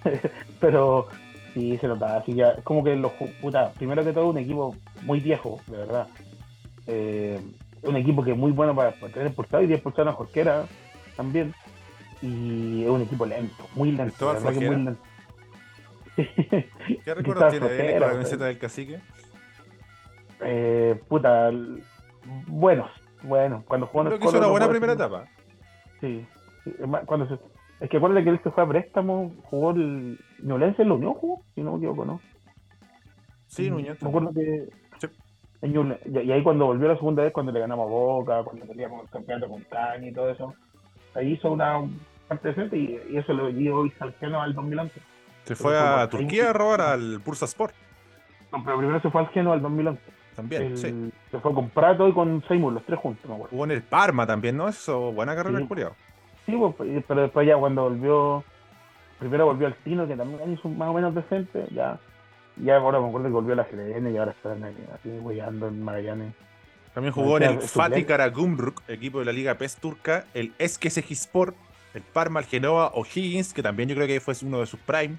[0.60, 1.08] pero
[1.54, 4.74] sí se notaba así ya es como que los puta primero que todo un equipo
[5.02, 6.08] muy viejo de verdad.
[6.86, 7.40] Eh,
[7.82, 10.66] un equipo que es muy bueno para, para tener expulsado y 10 expulsaron a Jorquera
[11.16, 11.54] también.
[12.22, 15.02] Y es un equipo lento muy lento verdad que muy lento.
[16.16, 19.00] ¿Qué Cristóbal tiene de él Flojera, con la camiseta del cacique?
[20.42, 21.50] eh, puta
[22.46, 22.90] buenos
[23.22, 25.24] bueno cuando jugó Creo que hizo una buena primera etapa.
[26.00, 26.26] Sí,
[27.04, 27.38] cuando se,
[27.80, 31.14] es que acuérdate que él se fue a préstamo, jugó el Ñublense en la Unión,
[31.14, 32.20] jugó, si no me equivoco, ¿no?
[33.46, 34.00] Sí, Núñez.
[34.02, 34.68] Me acuerdo que
[35.00, 35.08] Sí.
[35.62, 38.66] en y, y ahí cuando volvió la segunda vez, cuando le ganamos a Boca, cuando
[38.66, 40.54] peleamos el campeonato con Caña y todo eso,
[41.14, 41.80] ahí hizo una
[42.28, 45.00] parte decente y, y eso lo dio Salgeno al 2011.
[45.44, 47.74] Se fue Pero a Turquía a robar al Bursa Sport.
[48.52, 50.00] No, pero primero se fue al Genoa al 2011.
[50.36, 51.12] También, El- sí.
[51.30, 53.50] Se fue con Prato y con Seymour, los tres juntos, me acuerdo.
[53.50, 54.68] Jugó en el Parma también, ¿no?
[54.68, 55.62] Eso, buena carrera Sí.
[55.62, 55.96] el culiao.
[56.46, 58.44] Sí, pues, pero después ya cuando volvió,
[59.18, 61.98] primero volvió al Tino, que también hizo más o menos decente, ya,
[62.56, 65.68] ya ahora me acuerdo que volvió a la GDN y ahora están ahí, así huellando
[65.68, 66.34] en Magallanes.
[66.94, 68.04] También jugó en el Fatih.
[68.04, 71.54] Karagümrük, equipo de la Liga PES turca, el Eskişehirspor,
[71.94, 75.16] el Parma, el Genoa, O'Higgins, que también yo creo que fue uno de sus prime,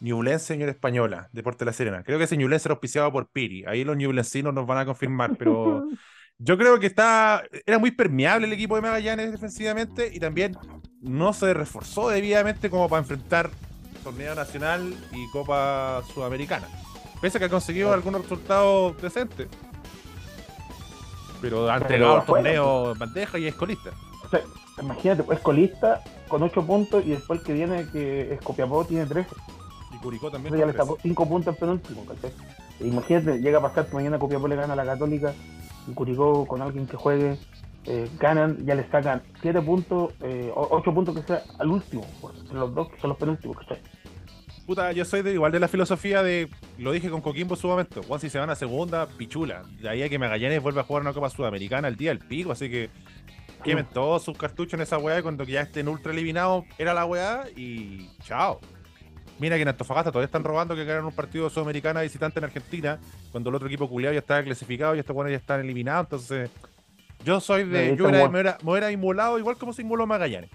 [0.00, 2.02] Ñublense, señor Española, Deporte de la Serena.
[2.02, 3.64] Creo que ese Ñublense era auspiciado por Piri.
[3.66, 5.84] Ahí los ñublensinos nos van a confirmar, pero
[6.40, 10.56] yo creo que está era muy permeable el equipo de Magallanes defensivamente y también
[11.02, 13.50] no se reforzó debidamente como para enfrentar
[14.02, 16.66] torneo nacional y Copa Sudamericana.
[17.20, 19.48] Pese a que ha conseguido algunos resultados decentes.
[21.42, 23.90] Pero ha entregado el torneo en bandeja y es colista.
[24.24, 24.40] O sea,
[24.80, 29.04] imagínate, pues colista con 8 puntos y después el que viene, que es Copiapó, tiene
[29.04, 29.28] 13.
[29.92, 30.54] Y Curicó también.
[30.54, 32.32] Entonces ya le sacó 5 puntos al penúltimo, ¿cachai?
[32.80, 35.34] Imagínate, llega a pasar que mañana Copiapó le gana a la Católica
[35.86, 37.38] y Curicó con alguien que juegue,
[37.84, 40.14] eh, ganan, ya le sacan 7 puntos,
[40.54, 42.06] 8 puntos que sea al último,
[42.38, 43.78] entre los dos que son los penúltimos, ¿cachai?
[44.66, 47.66] Puta, yo soy de, igual de la filosofía de, lo dije con Coquimbo en su
[47.66, 49.64] momento, Juan, si se van a segunda, pichula.
[49.80, 52.52] De ahí a que Magallanes vuelve a jugar una Copa Sudamericana el día del pico,
[52.52, 52.88] así que
[53.64, 57.04] quemen todos sus cartuchos en esa weá y cuando ya estén ultra eliminados era la
[57.04, 58.60] weá y chao.
[59.40, 62.98] Mira que en Antofagasta todavía están robando que ganaron un partido Sudamericana visitante en Argentina,
[63.32, 66.50] cuando el otro equipo culiado ya estaba clasificado y estos buenos ya están eliminados, entonces
[67.24, 68.12] yo soy de, yo Juan.
[68.12, 70.50] me, hubiera, me hubiera inmolado igual como se inmoló Magallanes.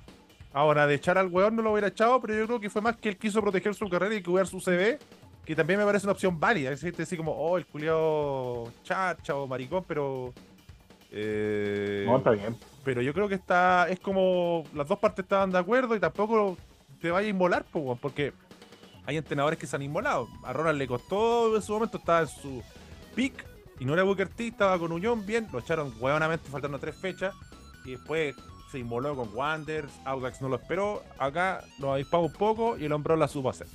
[0.53, 2.95] Ahora, de echar al weón no lo hubiera echado, pero yo creo que fue más
[2.95, 4.99] que él quiso proteger su carrera y cuidar su CV,
[5.43, 6.71] que también me parece una opción válida.
[6.71, 10.33] Es decir, como, oh, el culiao chacha o maricón, pero.
[11.11, 12.55] eh, No, está bien.
[12.83, 13.87] pero yo creo que está.
[13.89, 14.63] Es como.
[14.73, 16.57] Las dos partes estaban de acuerdo y tampoco
[17.01, 18.31] te vaya a inmolar, po, porque
[19.05, 20.27] hay entrenadores que se han inmolado.
[20.43, 22.63] A Ronald le costó en su momento, estaba en su
[23.15, 23.45] pick
[23.79, 27.33] y no era Booker T, estaba con Unión, bien, lo echaron huevonamente faltando tres fechas
[27.85, 28.35] y después
[28.71, 32.91] se inmoló con Wanderers, Audax no lo esperó, acá nos avispamos un poco y el
[32.91, 33.67] hombrón la supo hacer.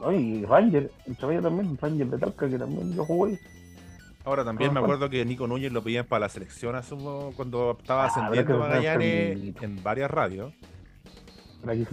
[0.00, 3.38] No, y Ranger, entre medio también, Ranger de Talca, que también yo jugué.
[4.24, 4.94] Ahora también Ah, me bueno.
[4.94, 8.58] acuerdo que Nico Núñez lo pedían para la selección un- cuando estaba Ah, ascendiendo es
[8.60, 10.52] Magallanes en varias radios.
[11.68, 11.88] Es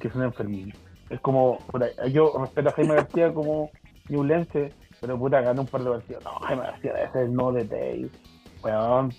[0.00, 0.74] que es una enfermilla.
[1.10, 1.58] Es como,
[2.12, 3.70] yo respeto a Jaime García como
[4.08, 6.24] Newlense, pero puta, ganó un par de partidos.
[6.24, 8.10] No, Jaime García debe ser no de Tay.
[8.62, 9.12] Weón,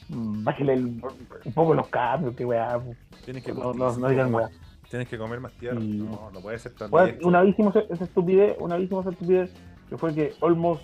[0.43, 1.01] bájale el-
[1.45, 2.79] un poco los cambios, que weá.
[3.25, 4.49] Tienes que, No, no, no digan weá.
[4.89, 5.79] tienes que comer más tierra.
[5.81, 9.05] Y- No, no puede ser tan Weón, una vez hicimos esa estupidez, una vez hicimos
[9.05, 9.51] esa estupidez,
[9.89, 10.79] que fue que Olmos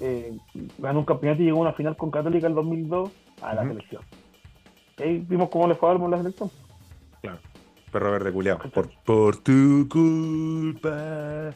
[0.00, 0.38] eh,
[0.78, 3.10] ganó un campeonato y llegó a una final con Católica en 2002
[3.42, 4.02] a la selección.
[4.98, 6.50] ahí vimos cómo le fue a la selección.
[7.20, 7.38] Claro.
[7.90, 8.58] Perro verde culiado.
[8.70, 11.54] Por, por tu culpa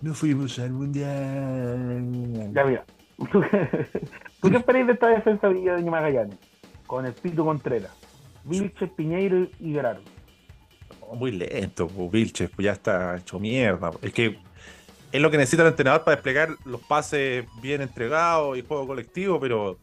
[0.00, 2.52] no fuimos al mundial.
[2.52, 2.84] Ya mira.
[4.40, 6.36] ¿Tú qué esperáis de esta defensa de Magallanes?
[6.86, 7.92] Con el Pito Contreras,
[8.44, 10.02] Vilches, Piñeiro y Gerardo.
[11.14, 13.90] muy lento, pues, Vilches, pues ya está hecho mierda.
[14.02, 14.38] Es que
[15.12, 19.38] es lo que necesita el entrenador para desplegar los pases bien entregados y juego colectivo,
[19.38, 19.78] pero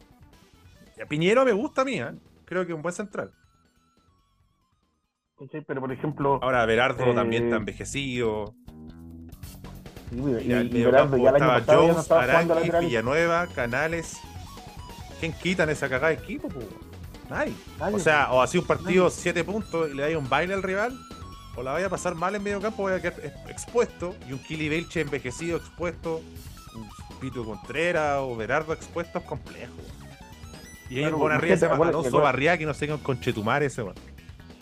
[1.08, 2.12] Piñero me gusta a mí, ¿eh?
[2.44, 3.32] creo que es un buen central.
[5.50, 6.38] Sí, pero por ejemplo.
[6.42, 8.54] Ahora Berardo también está eh, envejecido.
[10.10, 14.18] Sí, y, y, Berardo ya estaba Jones, Araki, Villanueva, Canales.
[15.18, 16.48] ¿Quién quitan esa cagada de equipo?
[17.28, 17.54] Nadie.
[17.92, 20.98] O sea, o así un partido 7 puntos y le da un baile al rival
[21.56, 24.14] o la vaya a pasar mal en medio campo, voy a quedar expuesto.
[24.28, 26.22] Y un Kili Belche envejecido expuesto,
[26.74, 26.88] un
[27.20, 29.74] Pito Contreras o Berardo expuesto es complejo.
[30.88, 33.94] Y hay un arriba se llama Alonso Barriá que no sé qué conchetumar ese, weón.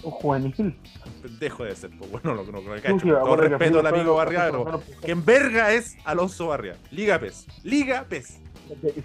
[0.03, 0.79] Un juvenil.
[1.23, 3.07] Pendejo de ser, pues bueno, lo que no creo que ha hecho.
[3.07, 6.77] Todo respeto al amigo Barriá, pero que en verga es Alonso Barriá.
[6.91, 7.47] Liga PES.
[7.65, 8.41] Liga PES.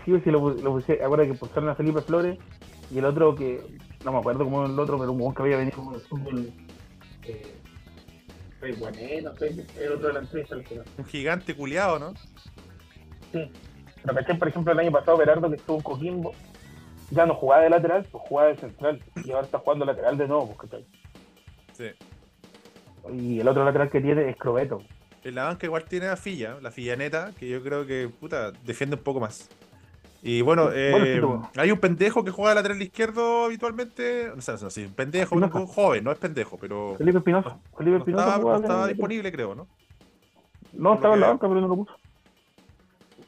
[0.06, 1.01] Sí, sí, lo, lo puse.
[1.03, 2.38] Ahora que pusieron a Felipe Flores
[2.91, 3.62] y el otro que.
[4.03, 6.51] No me acuerdo cómo el otro, pero un que había venido con el fútbol.
[7.23, 7.56] Eh,
[8.62, 10.12] el otro
[10.97, 12.13] Un gigante culiado, ¿no?
[13.32, 13.51] Sí.
[14.01, 16.34] Pero caché, por ejemplo, el año pasado, Berardo, que estuvo en Coquimbo,
[17.12, 19.02] ya no jugaba de lateral, pues jugaba de central.
[19.24, 20.86] Y ahora está jugando lateral de nuevo, ¿cachai?
[21.74, 21.86] Sí.
[23.12, 24.82] Y el otro lateral que tiene es Crobeto.
[25.24, 28.98] En la banca igual tiene a Filla, la Fillaneta, que yo creo que, puta, defiende
[28.98, 29.50] un poco más.
[30.22, 31.22] Y bueno, eh,
[31.58, 34.32] hay un pendejo que juega de lateral izquierdo habitualmente.
[34.34, 36.96] No sé, no sé, un pendejo, un joven, no es pendejo, pero.
[36.98, 37.58] Felipe Espinosa.
[37.78, 38.36] Felipe Espinosa.
[38.36, 39.68] Estaba, estaba disponible, creo, ¿no?
[40.72, 41.94] No, estaba en la banca, pero no lo puso.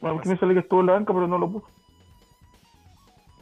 [0.00, 1.66] Bueno, porque me sale que estuvo en la banca, pero no lo puso.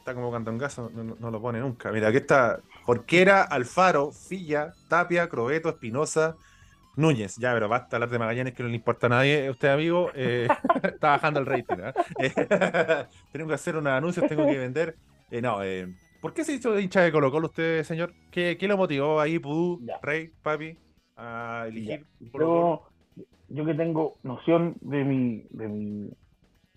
[0.04, 1.90] Está como cantongazo, no, no lo pone nunca.
[1.90, 6.36] Mira, aquí está Jorquera, Alfaro, Filla, Tapia, Crobeto, Espinosa,
[6.94, 9.48] Núñez, ya, pero basta hablar de Magallanes que no le importa a nadie.
[9.48, 10.46] Usted, amigo, eh,
[10.82, 11.76] está bajando el rating.
[12.18, 12.34] ¿eh?
[13.32, 14.94] tengo que hacer unos anuncios, tengo que vender.
[15.30, 15.88] Eh, no, eh,
[16.20, 18.12] ¿por qué se hizo hincha de Colo Colo usted, señor?
[18.30, 20.76] ¿Qué, qué lo motivó ahí, Pudú, Rey, Papi,
[21.16, 22.88] a elegir Yo,
[23.48, 26.10] yo que tengo noción de mi, de mi,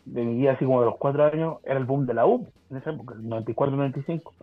[0.07, 2.47] de mi vida, así como de los cuatro años, era el boom de la U
[2.69, 4.33] en esa época, el 94-95.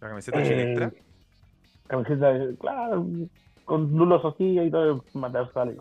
[0.00, 0.90] ¿La camiseta eh,
[1.86, 3.06] Camiseta, claro,
[3.64, 5.78] con Lulo Sofía y todo, Mateo Sales.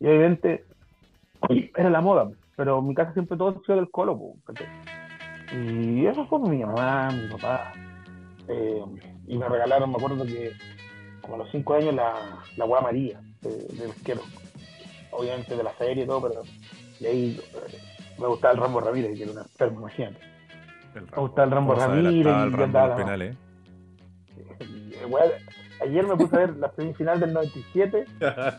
[0.00, 0.64] Y evidente,
[1.76, 4.18] era la moda, pero en mi casa siempre todo sido del colo.
[5.52, 7.72] y eso fue mi mamá, mi papá.
[8.48, 8.84] Eh,
[9.26, 10.52] y me regalaron, me acuerdo que
[11.20, 12.14] como a los cinco años, la,
[12.56, 14.20] la Guada María de, de
[15.12, 16.42] Obviamente de la serie y todo, pero
[17.02, 17.78] de ahí eh,
[18.18, 20.18] me gustaba el Rambo Ramírez, que era una enfermo, imagínate.
[20.94, 22.12] me gustaba el Rambo Ramírez.
[22.12, 23.36] y el Rambo penales.
[25.82, 28.04] Ayer me puse a ver la semifinal del 97,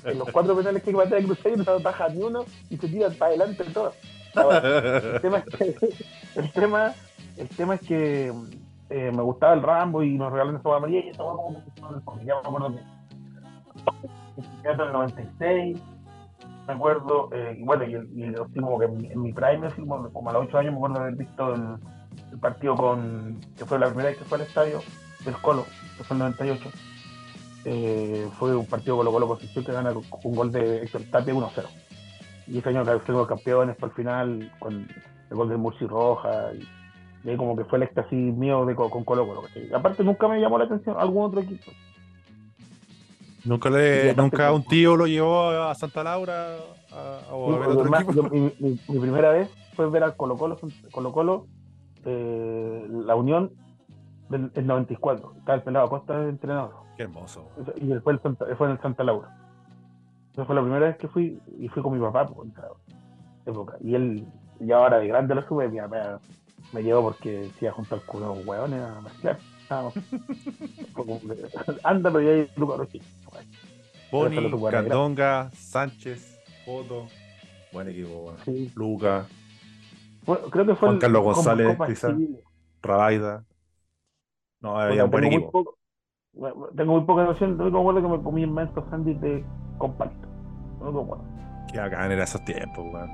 [0.03, 3.09] en los cuatro penales que patea de Cruzeiro no baja ni uno y se tira
[3.11, 3.93] para adelante todo.
[4.35, 5.77] el, tema es que,
[6.35, 6.93] el, tema,
[7.37, 8.33] el tema es que
[8.89, 11.29] eh, me gustaba el Rambo y nos regalaron esa María y esa me
[12.33, 15.77] acuerdo que en el 96
[16.67, 20.57] me acuerdo, eh, bueno, y, y, que en, mi prime, como, como, a los 8
[20.59, 24.37] años, me acuerdo haber visto el, partido con, que fue la primera vez que fue
[24.37, 24.79] al estadio
[25.25, 25.65] del Colo,
[25.97, 26.69] que fue el 98
[27.65, 31.33] eh, fue un partido Colo Colo Concepción que gana con un gol de Héctor Tapia
[31.33, 31.65] 1-0.
[32.47, 34.87] Y ese año fuimos campeones por el final con
[35.29, 36.51] el gol de Murci Roja.
[36.53, 39.43] Y, ahí como que fue el éxtasis mío de, con Colo Colo.
[39.73, 41.71] Aparte nunca me llamó la atención algún otro equipo.
[43.45, 46.55] Nunca le, nunca un tío lo llevó a Santa Laura
[46.91, 48.29] a, ver otro equipo.
[48.31, 50.57] mi, primera vez fue ver al Colo Colo,
[50.91, 51.47] Colo Colo
[52.05, 53.51] eh, la Unión
[54.29, 55.33] del 94.
[55.37, 56.73] Estaba el pelado Costa de entrenador.
[56.97, 57.49] Qué hermoso.
[57.77, 58.19] Y después
[58.57, 59.35] fue en el Santa Laura.
[60.33, 62.67] Esa fue la primera vez que fui y fui con mi papá por esa
[63.45, 63.77] época.
[63.81, 64.25] Y él,
[64.59, 66.19] ya ahora de grande lo sube, mi papá
[66.71, 69.37] me llevó porque se iba a juntar con unos hueones a mezclar.
[71.83, 73.01] Anda, pero ya hay Rochi.
[74.13, 77.07] Boni, Candonga, Sánchez, Foto.
[77.71, 78.69] Buen equipo, bueno.
[78.75, 79.25] Luca.
[80.51, 82.13] creo que fue Juan Carlos González, quizás.
[82.81, 83.43] Rabaida.
[84.61, 85.77] No, había un buen equipo
[86.75, 89.45] tengo muy poca noción, no me acuerdo que me comí inmensos sándwiches de
[89.77, 90.27] compacto.
[90.79, 91.23] No me acuerdo.
[91.71, 93.09] Qué bacán era esos tiempos, weón.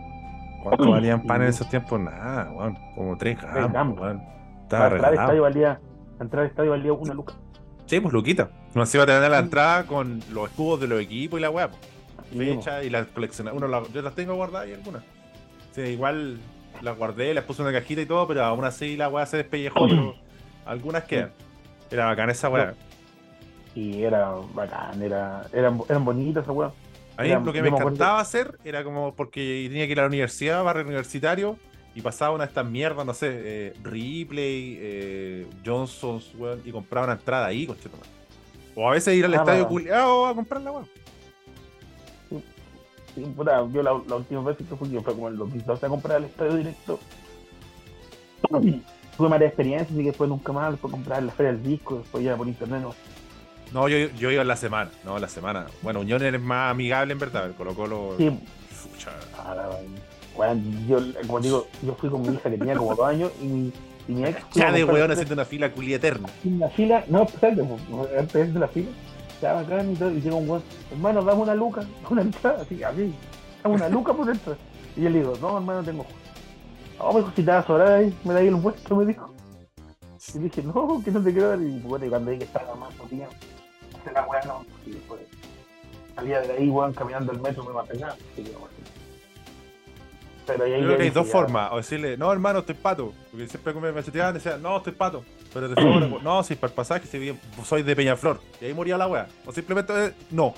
[0.63, 1.99] ¿Cuánto valían pan en esos tiempos?
[1.99, 2.77] Nada, weón.
[2.95, 4.21] Como tres gramos, weón.
[4.63, 5.81] Estaba la entrada estadio valía,
[6.19, 7.33] entrar al estadio valía una luca.
[7.85, 8.49] Sí, pues luquita.
[8.73, 11.49] No se iba a tener la entrada con los escudos de los equipos y la
[11.49, 11.69] weá.
[12.35, 13.57] Fecha y las coleccionadas.
[13.57, 15.03] Uno yo las tengo guardadas y algunas.
[15.71, 16.37] Sí, igual
[16.81, 19.37] las guardé, las puse en una cajita y todo, pero aún así la weá se
[19.37, 20.15] despellejó, pero
[20.65, 21.31] algunas quedan.
[21.89, 22.75] Era bacán esa weá.
[23.75, 26.71] Y era bacán, era, eran, eran bonitas esas weá.
[27.17, 30.07] A mí lo que me encantaba hacer era como porque tenía que ir a la
[30.07, 31.57] universidad, barrio universitario,
[31.93, 37.07] y pasaba una de estas mierdas, no sé, eh, Ripley, eh, Johnson's, weón, y compraba
[37.07, 38.18] una entrada ahí, conchetumare.
[38.79, 40.71] O a veces ir al ah, estadio culiado a comprar la.
[43.13, 46.23] Sí, puta, yo la, última vez que fui, fue como el 2012 a comprar el
[46.25, 46.97] estadio directo.
[49.17, 52.23] Tuve mala experiencia, así que después nunca más, después comprar la feria del disco, después
[52.23, 52.95] ya por internet no.
[53.73, 55.65] No, yo, yo iba en la semana, no, la semana.
[55.81, 58.15] Bueno, Unión es más amigable en verdad, el Colo Colo.
[58.17, 58.31] Sí.
[60.37, 63.73] bueno, yo, como digo, yo fui con mi hija que tenía como dos años y
[64.09, 64.43] mi, y mi ex.
[64.53, 66.29] Ya de weón haciendo una fila culia eterna.
[66.43, 67.61] Una fila, no, espérate,
[68.17, 68.89] antes de la fila
[69.39, 72.83] estaba acá y todo, y llega un weón, hermano, dame una luca, una entrada, así,
[72.83, 73.13] así,
[73.63, 74.55] dame una luca por dentro.
[74.95, 76.05] Y yo le digo, no, hermano, tengo.
[76.97, 79.05] No, me dijo, si te vas a sobrar ahí, me da ahí el puesto, me
[79.05, 79.33] dijo.
[80.33, 81.61] Y dije, no, que no te quiero dar.
[81.61, 83.27] Y bueno, cuando dije que estaba más, tenía,
[84.01, 84.65] hacer la weá, no.
[84.85, 85.21] Y después
[86.15, 88.11] salía de ahí, weón, caminando el metro, me va a pegar.
[88.11, 88.67] Así que, bueno,
[90.57, 91.71] pero ahí Creo que hay dos formas.
[91.71, 93.13] O decirle, no, hermano, estoy pato.
[93.31, 95.23] Porque siempre me macheteaban y decían, no, estoy pato.
[95.53, 98.39] Pero de favor, no, si para el pasaje si soy de Peñaflor.
[98.61, 99.27] Y ahí moría la wea.
[99.45, 100.53] O simplemente, eh, no.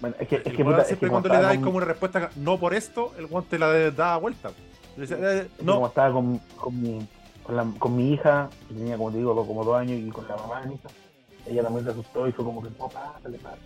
[0.00, 2.74] Bueno, es que, es que, puta, siempre cuando le dais como una respuesta, no por
[2.74, 4.50] esto, el guante la da vuelta.
[4.96, 5.74] Decía, eh, no.
[5.74, 7.06] Como estaba con, con, mi,
[7.44, 10.26] con, la, con, mi hija, que tenía, como te digo, como dos años, y con
[10.26, 10.88] la mamá de mi hija,
[11.46, 13.62] ella también se asustó y fue como que, no, pásale, pásale.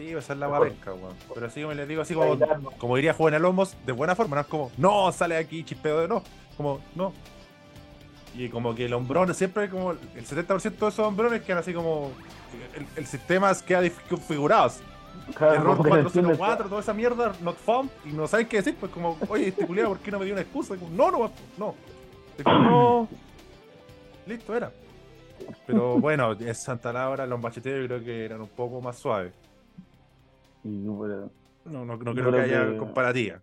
[0.00, 1.14] Sí, va a ser la guapenca, weón.
[1.34, 2.38] Pero así como les digo, así como,
[2.78, 6.08] como diría Juvenal Lomos, de buena forma, no es como, no, sale aquí chispeo de
[6.08, 6.22] no.
[6.56, 7.12] Como, no.
[8.34, 12.12] Y como que el hombrón, siempre como el 70% de esos hombrones quedan así como.
[12.74, 14.72] El, el sistema queda configurado.
[15.34, 19.18] Claro, Error 404, toda esa mierda, not found, y no saben qué decir, pues como,
[19.28, 20.76] oye, este culiado, ¿por qué no me dio una excusa?
[20.76, 21.74] Como, no, no, no.
[22.46, 23.08] no.
[24.26, 24.72] Listo, era.
[25.66, 29.32] Pero bueno, en Santa Laura, los macheteros yo creo que eran un poco más suaves.
[30.64, 33.40] No, no, no creo, que haya comparativa.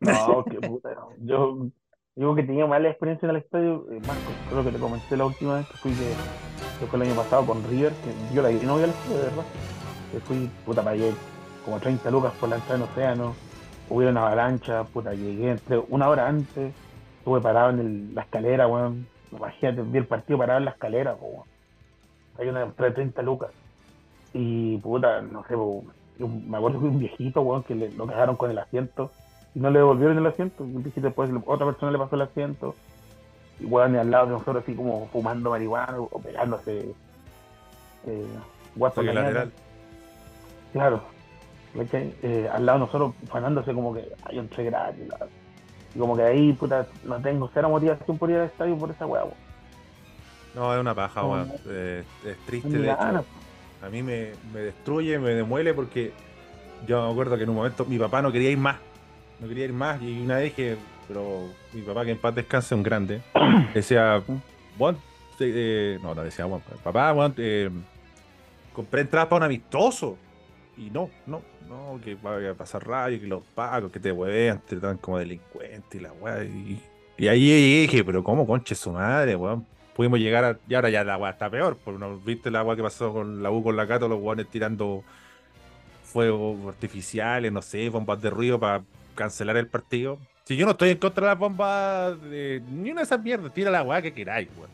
[0.00, 0.90] No, qué puta.
[1.20, 1.68] Yo
[2.14, 3.86] digo que tenía mala experiencia en el estadio.
[3.90, 7.14] Eh, Marco, creo que te comenté la última vez que fui, que, fue el año
[7.14, 9.44] pasado con River, que yo la no voy al estadio, de verdad.
[10.12, 11.14] Que fui, puta, llegar
[11.64, 13.34] como 30 lucas por la entrada en Océano.
[13.88, 16.74] Hubiera una avalancha, puta, llegué entre una hora antes.
[17.18, 19.06] Estuve parado en la escalera, weón.
[19.32, 21.44] Imagínate, vi el partido parado en la escalera, weón.
[22.38, 23.50] Hay una entrada de 30 lucas.
[24.32, 28.36] Y puta, no sé, weón me acuerdo que un viejito, weón, que le, lo cagaron
[28.36, 29.10] con el asiento
[29.54, 30.64] y no le devolvieron el asiento.
[30.64, 32.74] Y un después otra persona le pasó el asiento.
[33.60, 36.94] Y weón, y al lado de nosotros así como fumando marihuana o pegándose
[38.06, 38.26] eh,
[38.76, 39.52] lateral.
[40.72, 41.00] Claro.
[41.92, 45.08] Eh, al lado de nosotros fanándose como que hay un tre gratis.
[45.94, 49.06] Y como que ahí, puta, no tengo cero motivación por ir al estadio por esa
[49.06, 49.24] weá,
[50.54, 51.52] No, es una paja, weón.
[51.66, 53.24] es triste, de hecho
[53.82, 56.12] a mí me, destruye, me demuele porque
[56.86, 58.76] yo me acuerdo que en un momento mi papá no quería ir más,
[59.40, 60.76] no quería ir más y una vez que,
[61.08, 63.22] pero mi papá que en paz descanse, un grande,
[63.74, 64.22] decía,
[64.76, 64.98] bueno,
[65.40, 67.70] eh, no, no decía, bueno, papá, bueno, eh,
[68.72, 70.16] compré entradas para un amistoso
[70.76, 74.60] y no, no, no, que va a pasar radio, que los pagos, que te huevean,
[74.60, 76.44] te dan como delincuente y la weá.
[76.44, 76.80] Y,
[77.16, 79.64] y ahí dije, pero ¿cómo conche su madre, weón?
[79.96, 80.58] Pudimos llegar a.
[80.68, 81.78] Y ahora ya la agua está peor.
[81.82, 84.46] Porque no viste el agua que pasó con la U con la Cato, los guanes
[84.48, 85.02] tirando
[86.04, 88.82] fuegos artificiales, no sé, bombas de ruido para
[89.14, 90.18] cancelar el partido.
[90.44, 93.52] Si yo no estoy en contra de las bombas, de, ni una de esas mierdas,
[93.52, 94.70] tira la agua que queráis, weón.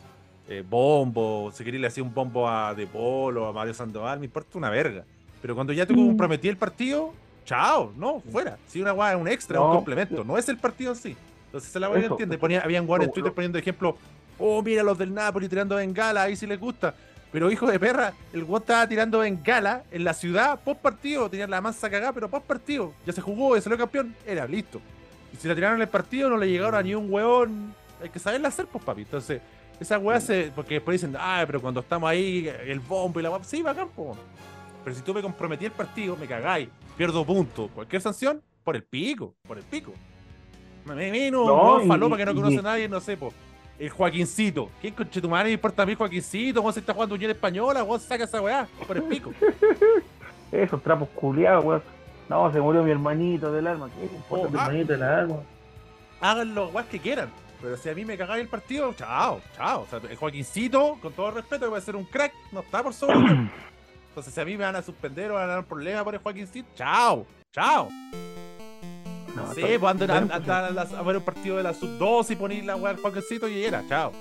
[0.48, 4.26] Eh, bombo, si queréis le hacía un bombo a De Polo, a Mario Sandoval, me
[4.26, 5.04] importa una verga.
[5.40, 6.08] Pero cuando ya te mm.
[6.08, 7.14] comprometí el partido,
[7.46, 8.58] chao, no, fuera.
[8.66, 11.16] Si una agua es un extra, un complemento, no es el partido en sí.
[11.46, 12.38] Entonces se la voy a entender.
[12.38, 13.96] Ponía, habían guanes en Twitter poniendo ejemplo,
[14.38, 16.94] oh, mira los del Napoli tirando bengala, ahí sí les gusta.
[17.32, 21.46] Pero hijo de perra, el guan estaba tirando bengala en la ciudad post partido, tenía
[21.46, 22.92] la masa cagada, pero post partido.
[23.06, 24.80] Ya se jugó, ya salió campeón, era listo.
[25.32, 27.74] Y si la tiraron en el partido, no le llegaron a ni un hueón.
[28.02, 29.02] Hay que saberla hacer, pues papi.
[29.02, 29.40] Entonces,
[29.80, 30.52] esa weá se.
[30.54, 33.42] Porque después dicen, ah, pero cuando estamos ahí, el bombo y la weá.
[33.44, 34.14] Sí, bacán, campo.
[34.84, 37.70] Pero si tú me comprometí el partido, me cagáis, pierdo puntos.
[37.74, 39.94] Cualquier sanción, por el pico, por el pico.
[40.84, 43.32] Me vino no, un falopa que no conoce a nadie, no sé, pues
[43.78, 44.70] el Joaquincito.
[44.80, 46.60] ¿Quién conche tu madre me importa a mí Joaquincito?
[46.60, 47.80] ¿Cómo se está jugando Unión Española?
[47.80, 48.68] ¿Cómo saca esa weá?
[48.86, 49.32] Por el pico.
[50.52, 51.82] Esos trapos culiados, weón.
[52.28, 53.88] No, se murió mi hermanito del alma.
[53.98, 54.62] ¿Qué importa oh, mi ah.
[54.62, 55.36] hermanito del alma?
[56.20, 57.30] Hagan los weas que quieran.
[57.60, 59.82] Pero si a mí me cagáis el partido, chao, chao.
[59.82, 62.82] O sea, el Joaquincito, con todo respeto, que va a ser un crack, no está
[62.82, 63.14] por sobre.
[64.08, 66.14] Entonces, si a mí me van a suspender o van a dar un problema por
[66.14, 67.88] el Joaquincito, chao, chao.
[69.34, 72.94] No, sí, pues andan a, ver un partido de la sub-2 y poner la weá
[72.94, 74.12] al y era, chao.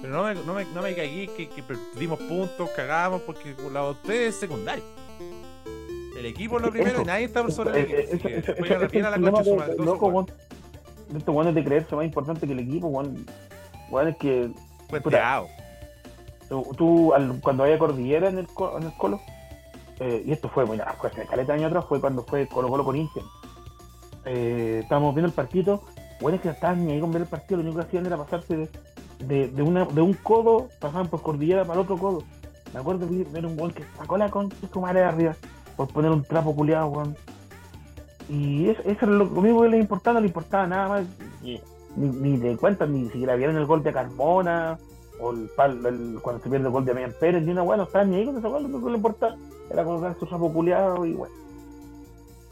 [0.00, 3.88] Pero no me, no me, no me cagué que, que perdimos puntos, cagamos, porque la
[3.90, 4.84] usted es secundario.
[6.16, 8.28] El equipo es lo primero y nadie está por sobre el equipo.
[8.28, 10.26] Eso, a la concha loco,
[11.16, 13.10] Esto bueno es de creerse más importante que el equipo, bueno,
[13.90, 14.50] bueno es que.
[14.88, 15.02] Pues
[16.48, 18.46] tú, tú cuando había cordillera en el,
[18.76, 19.20] en el colo,
[20.00, 22.84] eh, y esto fue, bueno, hace caleta de años atrás, fue cuando fue Colo Colo
[22.84, 23.22] con Inter.
[24.24, 25.82] Eh, estábamos viendo el partido,
[26.20, 28.56] bueno, es que estaban ahí con ver el partido, lo único que hacían era pasarse
[28.56, 28.68] de,
[29.20, 32.22] de, de un codo, pasaban por cordillera para el otro codo.
[32.72, 35.36] Me acuerdo de ver un gol que sacó la concha su madre de arriba
[35.76, 37.16] por poner un trapo culiado, weón.
[38.28, 41.06] Y eso, eso es lo, único que les importaba, no le importaba nada más.
[41.42, 41.60] Ni,
[41.96, 44.78] ni de cuenta, ni siquiera vieron el gol de Carmona,
[45.20, 45.50] o el,
[45.86, 48.16] el, cuando se pierde el gol de Mian Pérez, ni una weá, no estaba ni
[48.16, 49.36] ahí con esa weá, lo único que le importaba
[49.70, 51.41] era colocar su trapo culiado y weón.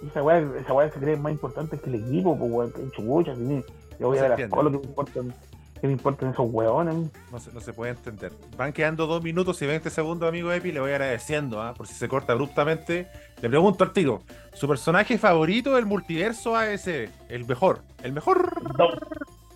[0.06, 3.34] Esa weá, esa weá se cree más importante que el equipo, pues weón, que chubucha,
[3.34, 5.34] yo voy a ver a Colo que me importan
[5.80, 7.10] ¿Qué me importan esos hueones?
[7.32, 8.32] No se, no se puede entender.
[8.58, 10.72] Van quedando dos minutos y 20 segundos, amigo Epi.
[10.72, 11.72] Le voy agradeciendo, ¿ah?
[11.72, 13.08] por si se corta abruptamente.
[13.40, 14.20] Le pregunto al tiro:
[14.52, 16.86] ¿su personaje favorito del multiverso AS?
[16.86, 17.80] El mejor.
[18.02, 18.52] El mejor.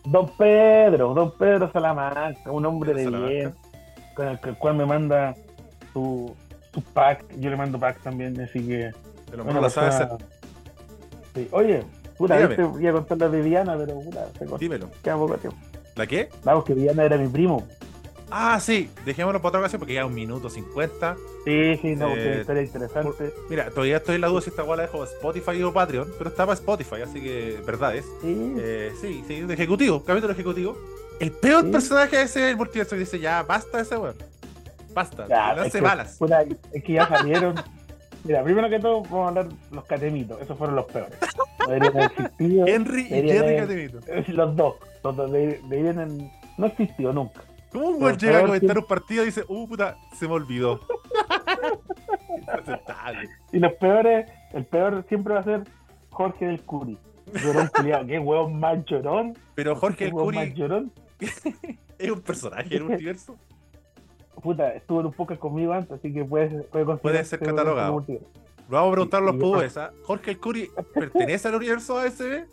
[0.06, 3.54] Don, Pedro, Don Pedro Salamanca, un hombre de bien,
[4.14, 5.34] con el, cual me manda
[5.92, 6.34] su,
[6.72, 7.24] su, pack.
[7.38, 8.92] Yo le mando pack también, así que.
[9.30, 10.18] Te lo mando la.
[11.34, 11.48] Sí.
[11.50, 11.82] Oye,
[12.16, 14.58] puta, te voy a contar la de Diana, pero puta, se corta.
[14.58, 14.90] Dímelo.
[15.02, 15.58] Queda poco tiempo.
[15.96, 16.28] ¿La qué?
[16.44, 17.66] Vamos, que Diana era mi primo.
[18.30, 21.16] Ah, sí, dejémoslo para otra ocasión porque ya un minuto cincuenta.
[21.44, 23.32] Sí, sí, no, eh, historia interesante.
[23.48, 26.30] Mira, todavía estoy en la duda si esta guay la dejo Spotify o Patreon, pero
[26.30, 28.06] estaba Spotify, así que verdad es.
[28.22, 30.76] Sí, eh, sí, sí, de ejecutivo, capítulo ejecutivo.
[31.20, 34.16] El peor personaje es el multiverso que dice, ya, basta ese weón.
[34.92, 36.18] Basta, no hace balas.
[36.72, 37.54] es que ya salieron.
[38.24, 40.40] Mira, primero que todo, vamos a hablar los catemitos.
[40.40, 41.18] Esos fueron los peores.
[42.38, 44.00] Henry y Jerry Catemito.
[44.32, 44.74] Los dos.
[45.02, 47.42] Los dos de, no existió nunca.
[47.70, 50.80] ¿Cómo un güey llega a comentar un partido y dice, uh, puta, se me olvidó?
[53.52, 55.64] y los peores, el peor siempre va a ser
[56.10, 56.96] Jorge del Curi.
[57.42, 59.36] Llorón culiado, qué huevón más llorón.
[59.54, 60.54] Pero Jorge del Curi.
[61.98, 63.36] es un personaje del universo
[64.44, 68.04] puta, estuvo en un poco conmigo antes, así que puede, puede, puede ser catalogado.
[68.68, 69.76] Vamos a preguntar los pubes.
[69.78, 69.90] ¿ah?
[70.02, 72.44] ¿Jorge el Curry pertenece al universo ASB?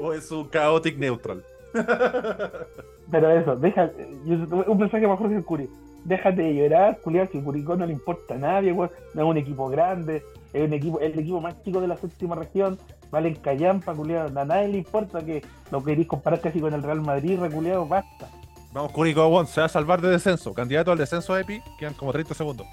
[0.00, 1.44] ¿O es un chaotic neutral?
[3.10, 3.90] Pero eso, deja,
[4.24, 5.70] un mensaje para Jorge el Curry.
[6.04, 9.68] Déjate de llorar, culiar, que Curicó no le importa a nadie, no es un equipo
[9.68, 12.78] grande, es un equipo, el equipo más chico de la séptima región,
[13.10, 16.82] vale en Callampa, culiado, a nadie le importa que lo queréis comparar casi con el
[16.82, 18.28] Real Madrid, reculeado, basta.
[18.72, 20.52] Vamos, Curicó One se va a salvar de descenso.
[20.52, 22.66] Candidato al descenso EPI, quedan como 30 segundos.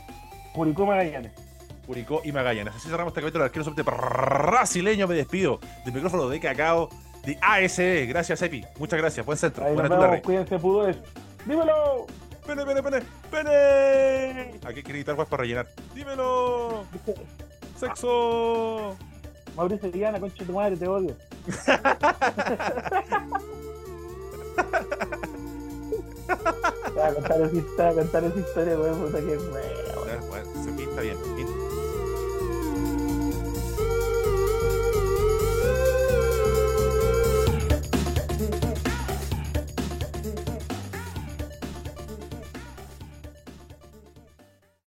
[0.54, 1.32] Curicó Magallanes.
[1.86, 2.76] Curicó y Magallanes.
[2.76, 5.08] Así cerramos este capítulo del arquero brasileño.
[5.08, 6.90] Me despido del micrófono de Cacao
[7.26, 8.06] de ASE.
[8.08, 8.64] Gracias, Epi.
[8.78, 9.26] Muchas gracias.
[9.26, 9.66] Buen centro.
[9.66, 10.98] Buena nos Cuídense, pudores.
[11.46, 12.06] ¡Dímelo!
[12.46, 13.02] ¡Pene, pene, pene!
[13.32, 14.60] ¡Pene!
[14.66, 15.68] Aquí quiere quitar para rellenar.
[15.94, 16.84] ¡Dímelo!
[17.78, 18.96] ¡Sexo!
[19.56, 21.16] Mauricio Diana, concha de tu madre, te odio.
[26.28, 30.28] A contar esa historia, voy a contar esa historia, weón, puta que weón.
[30.30, 31.18] Bueno, esa pinta bien.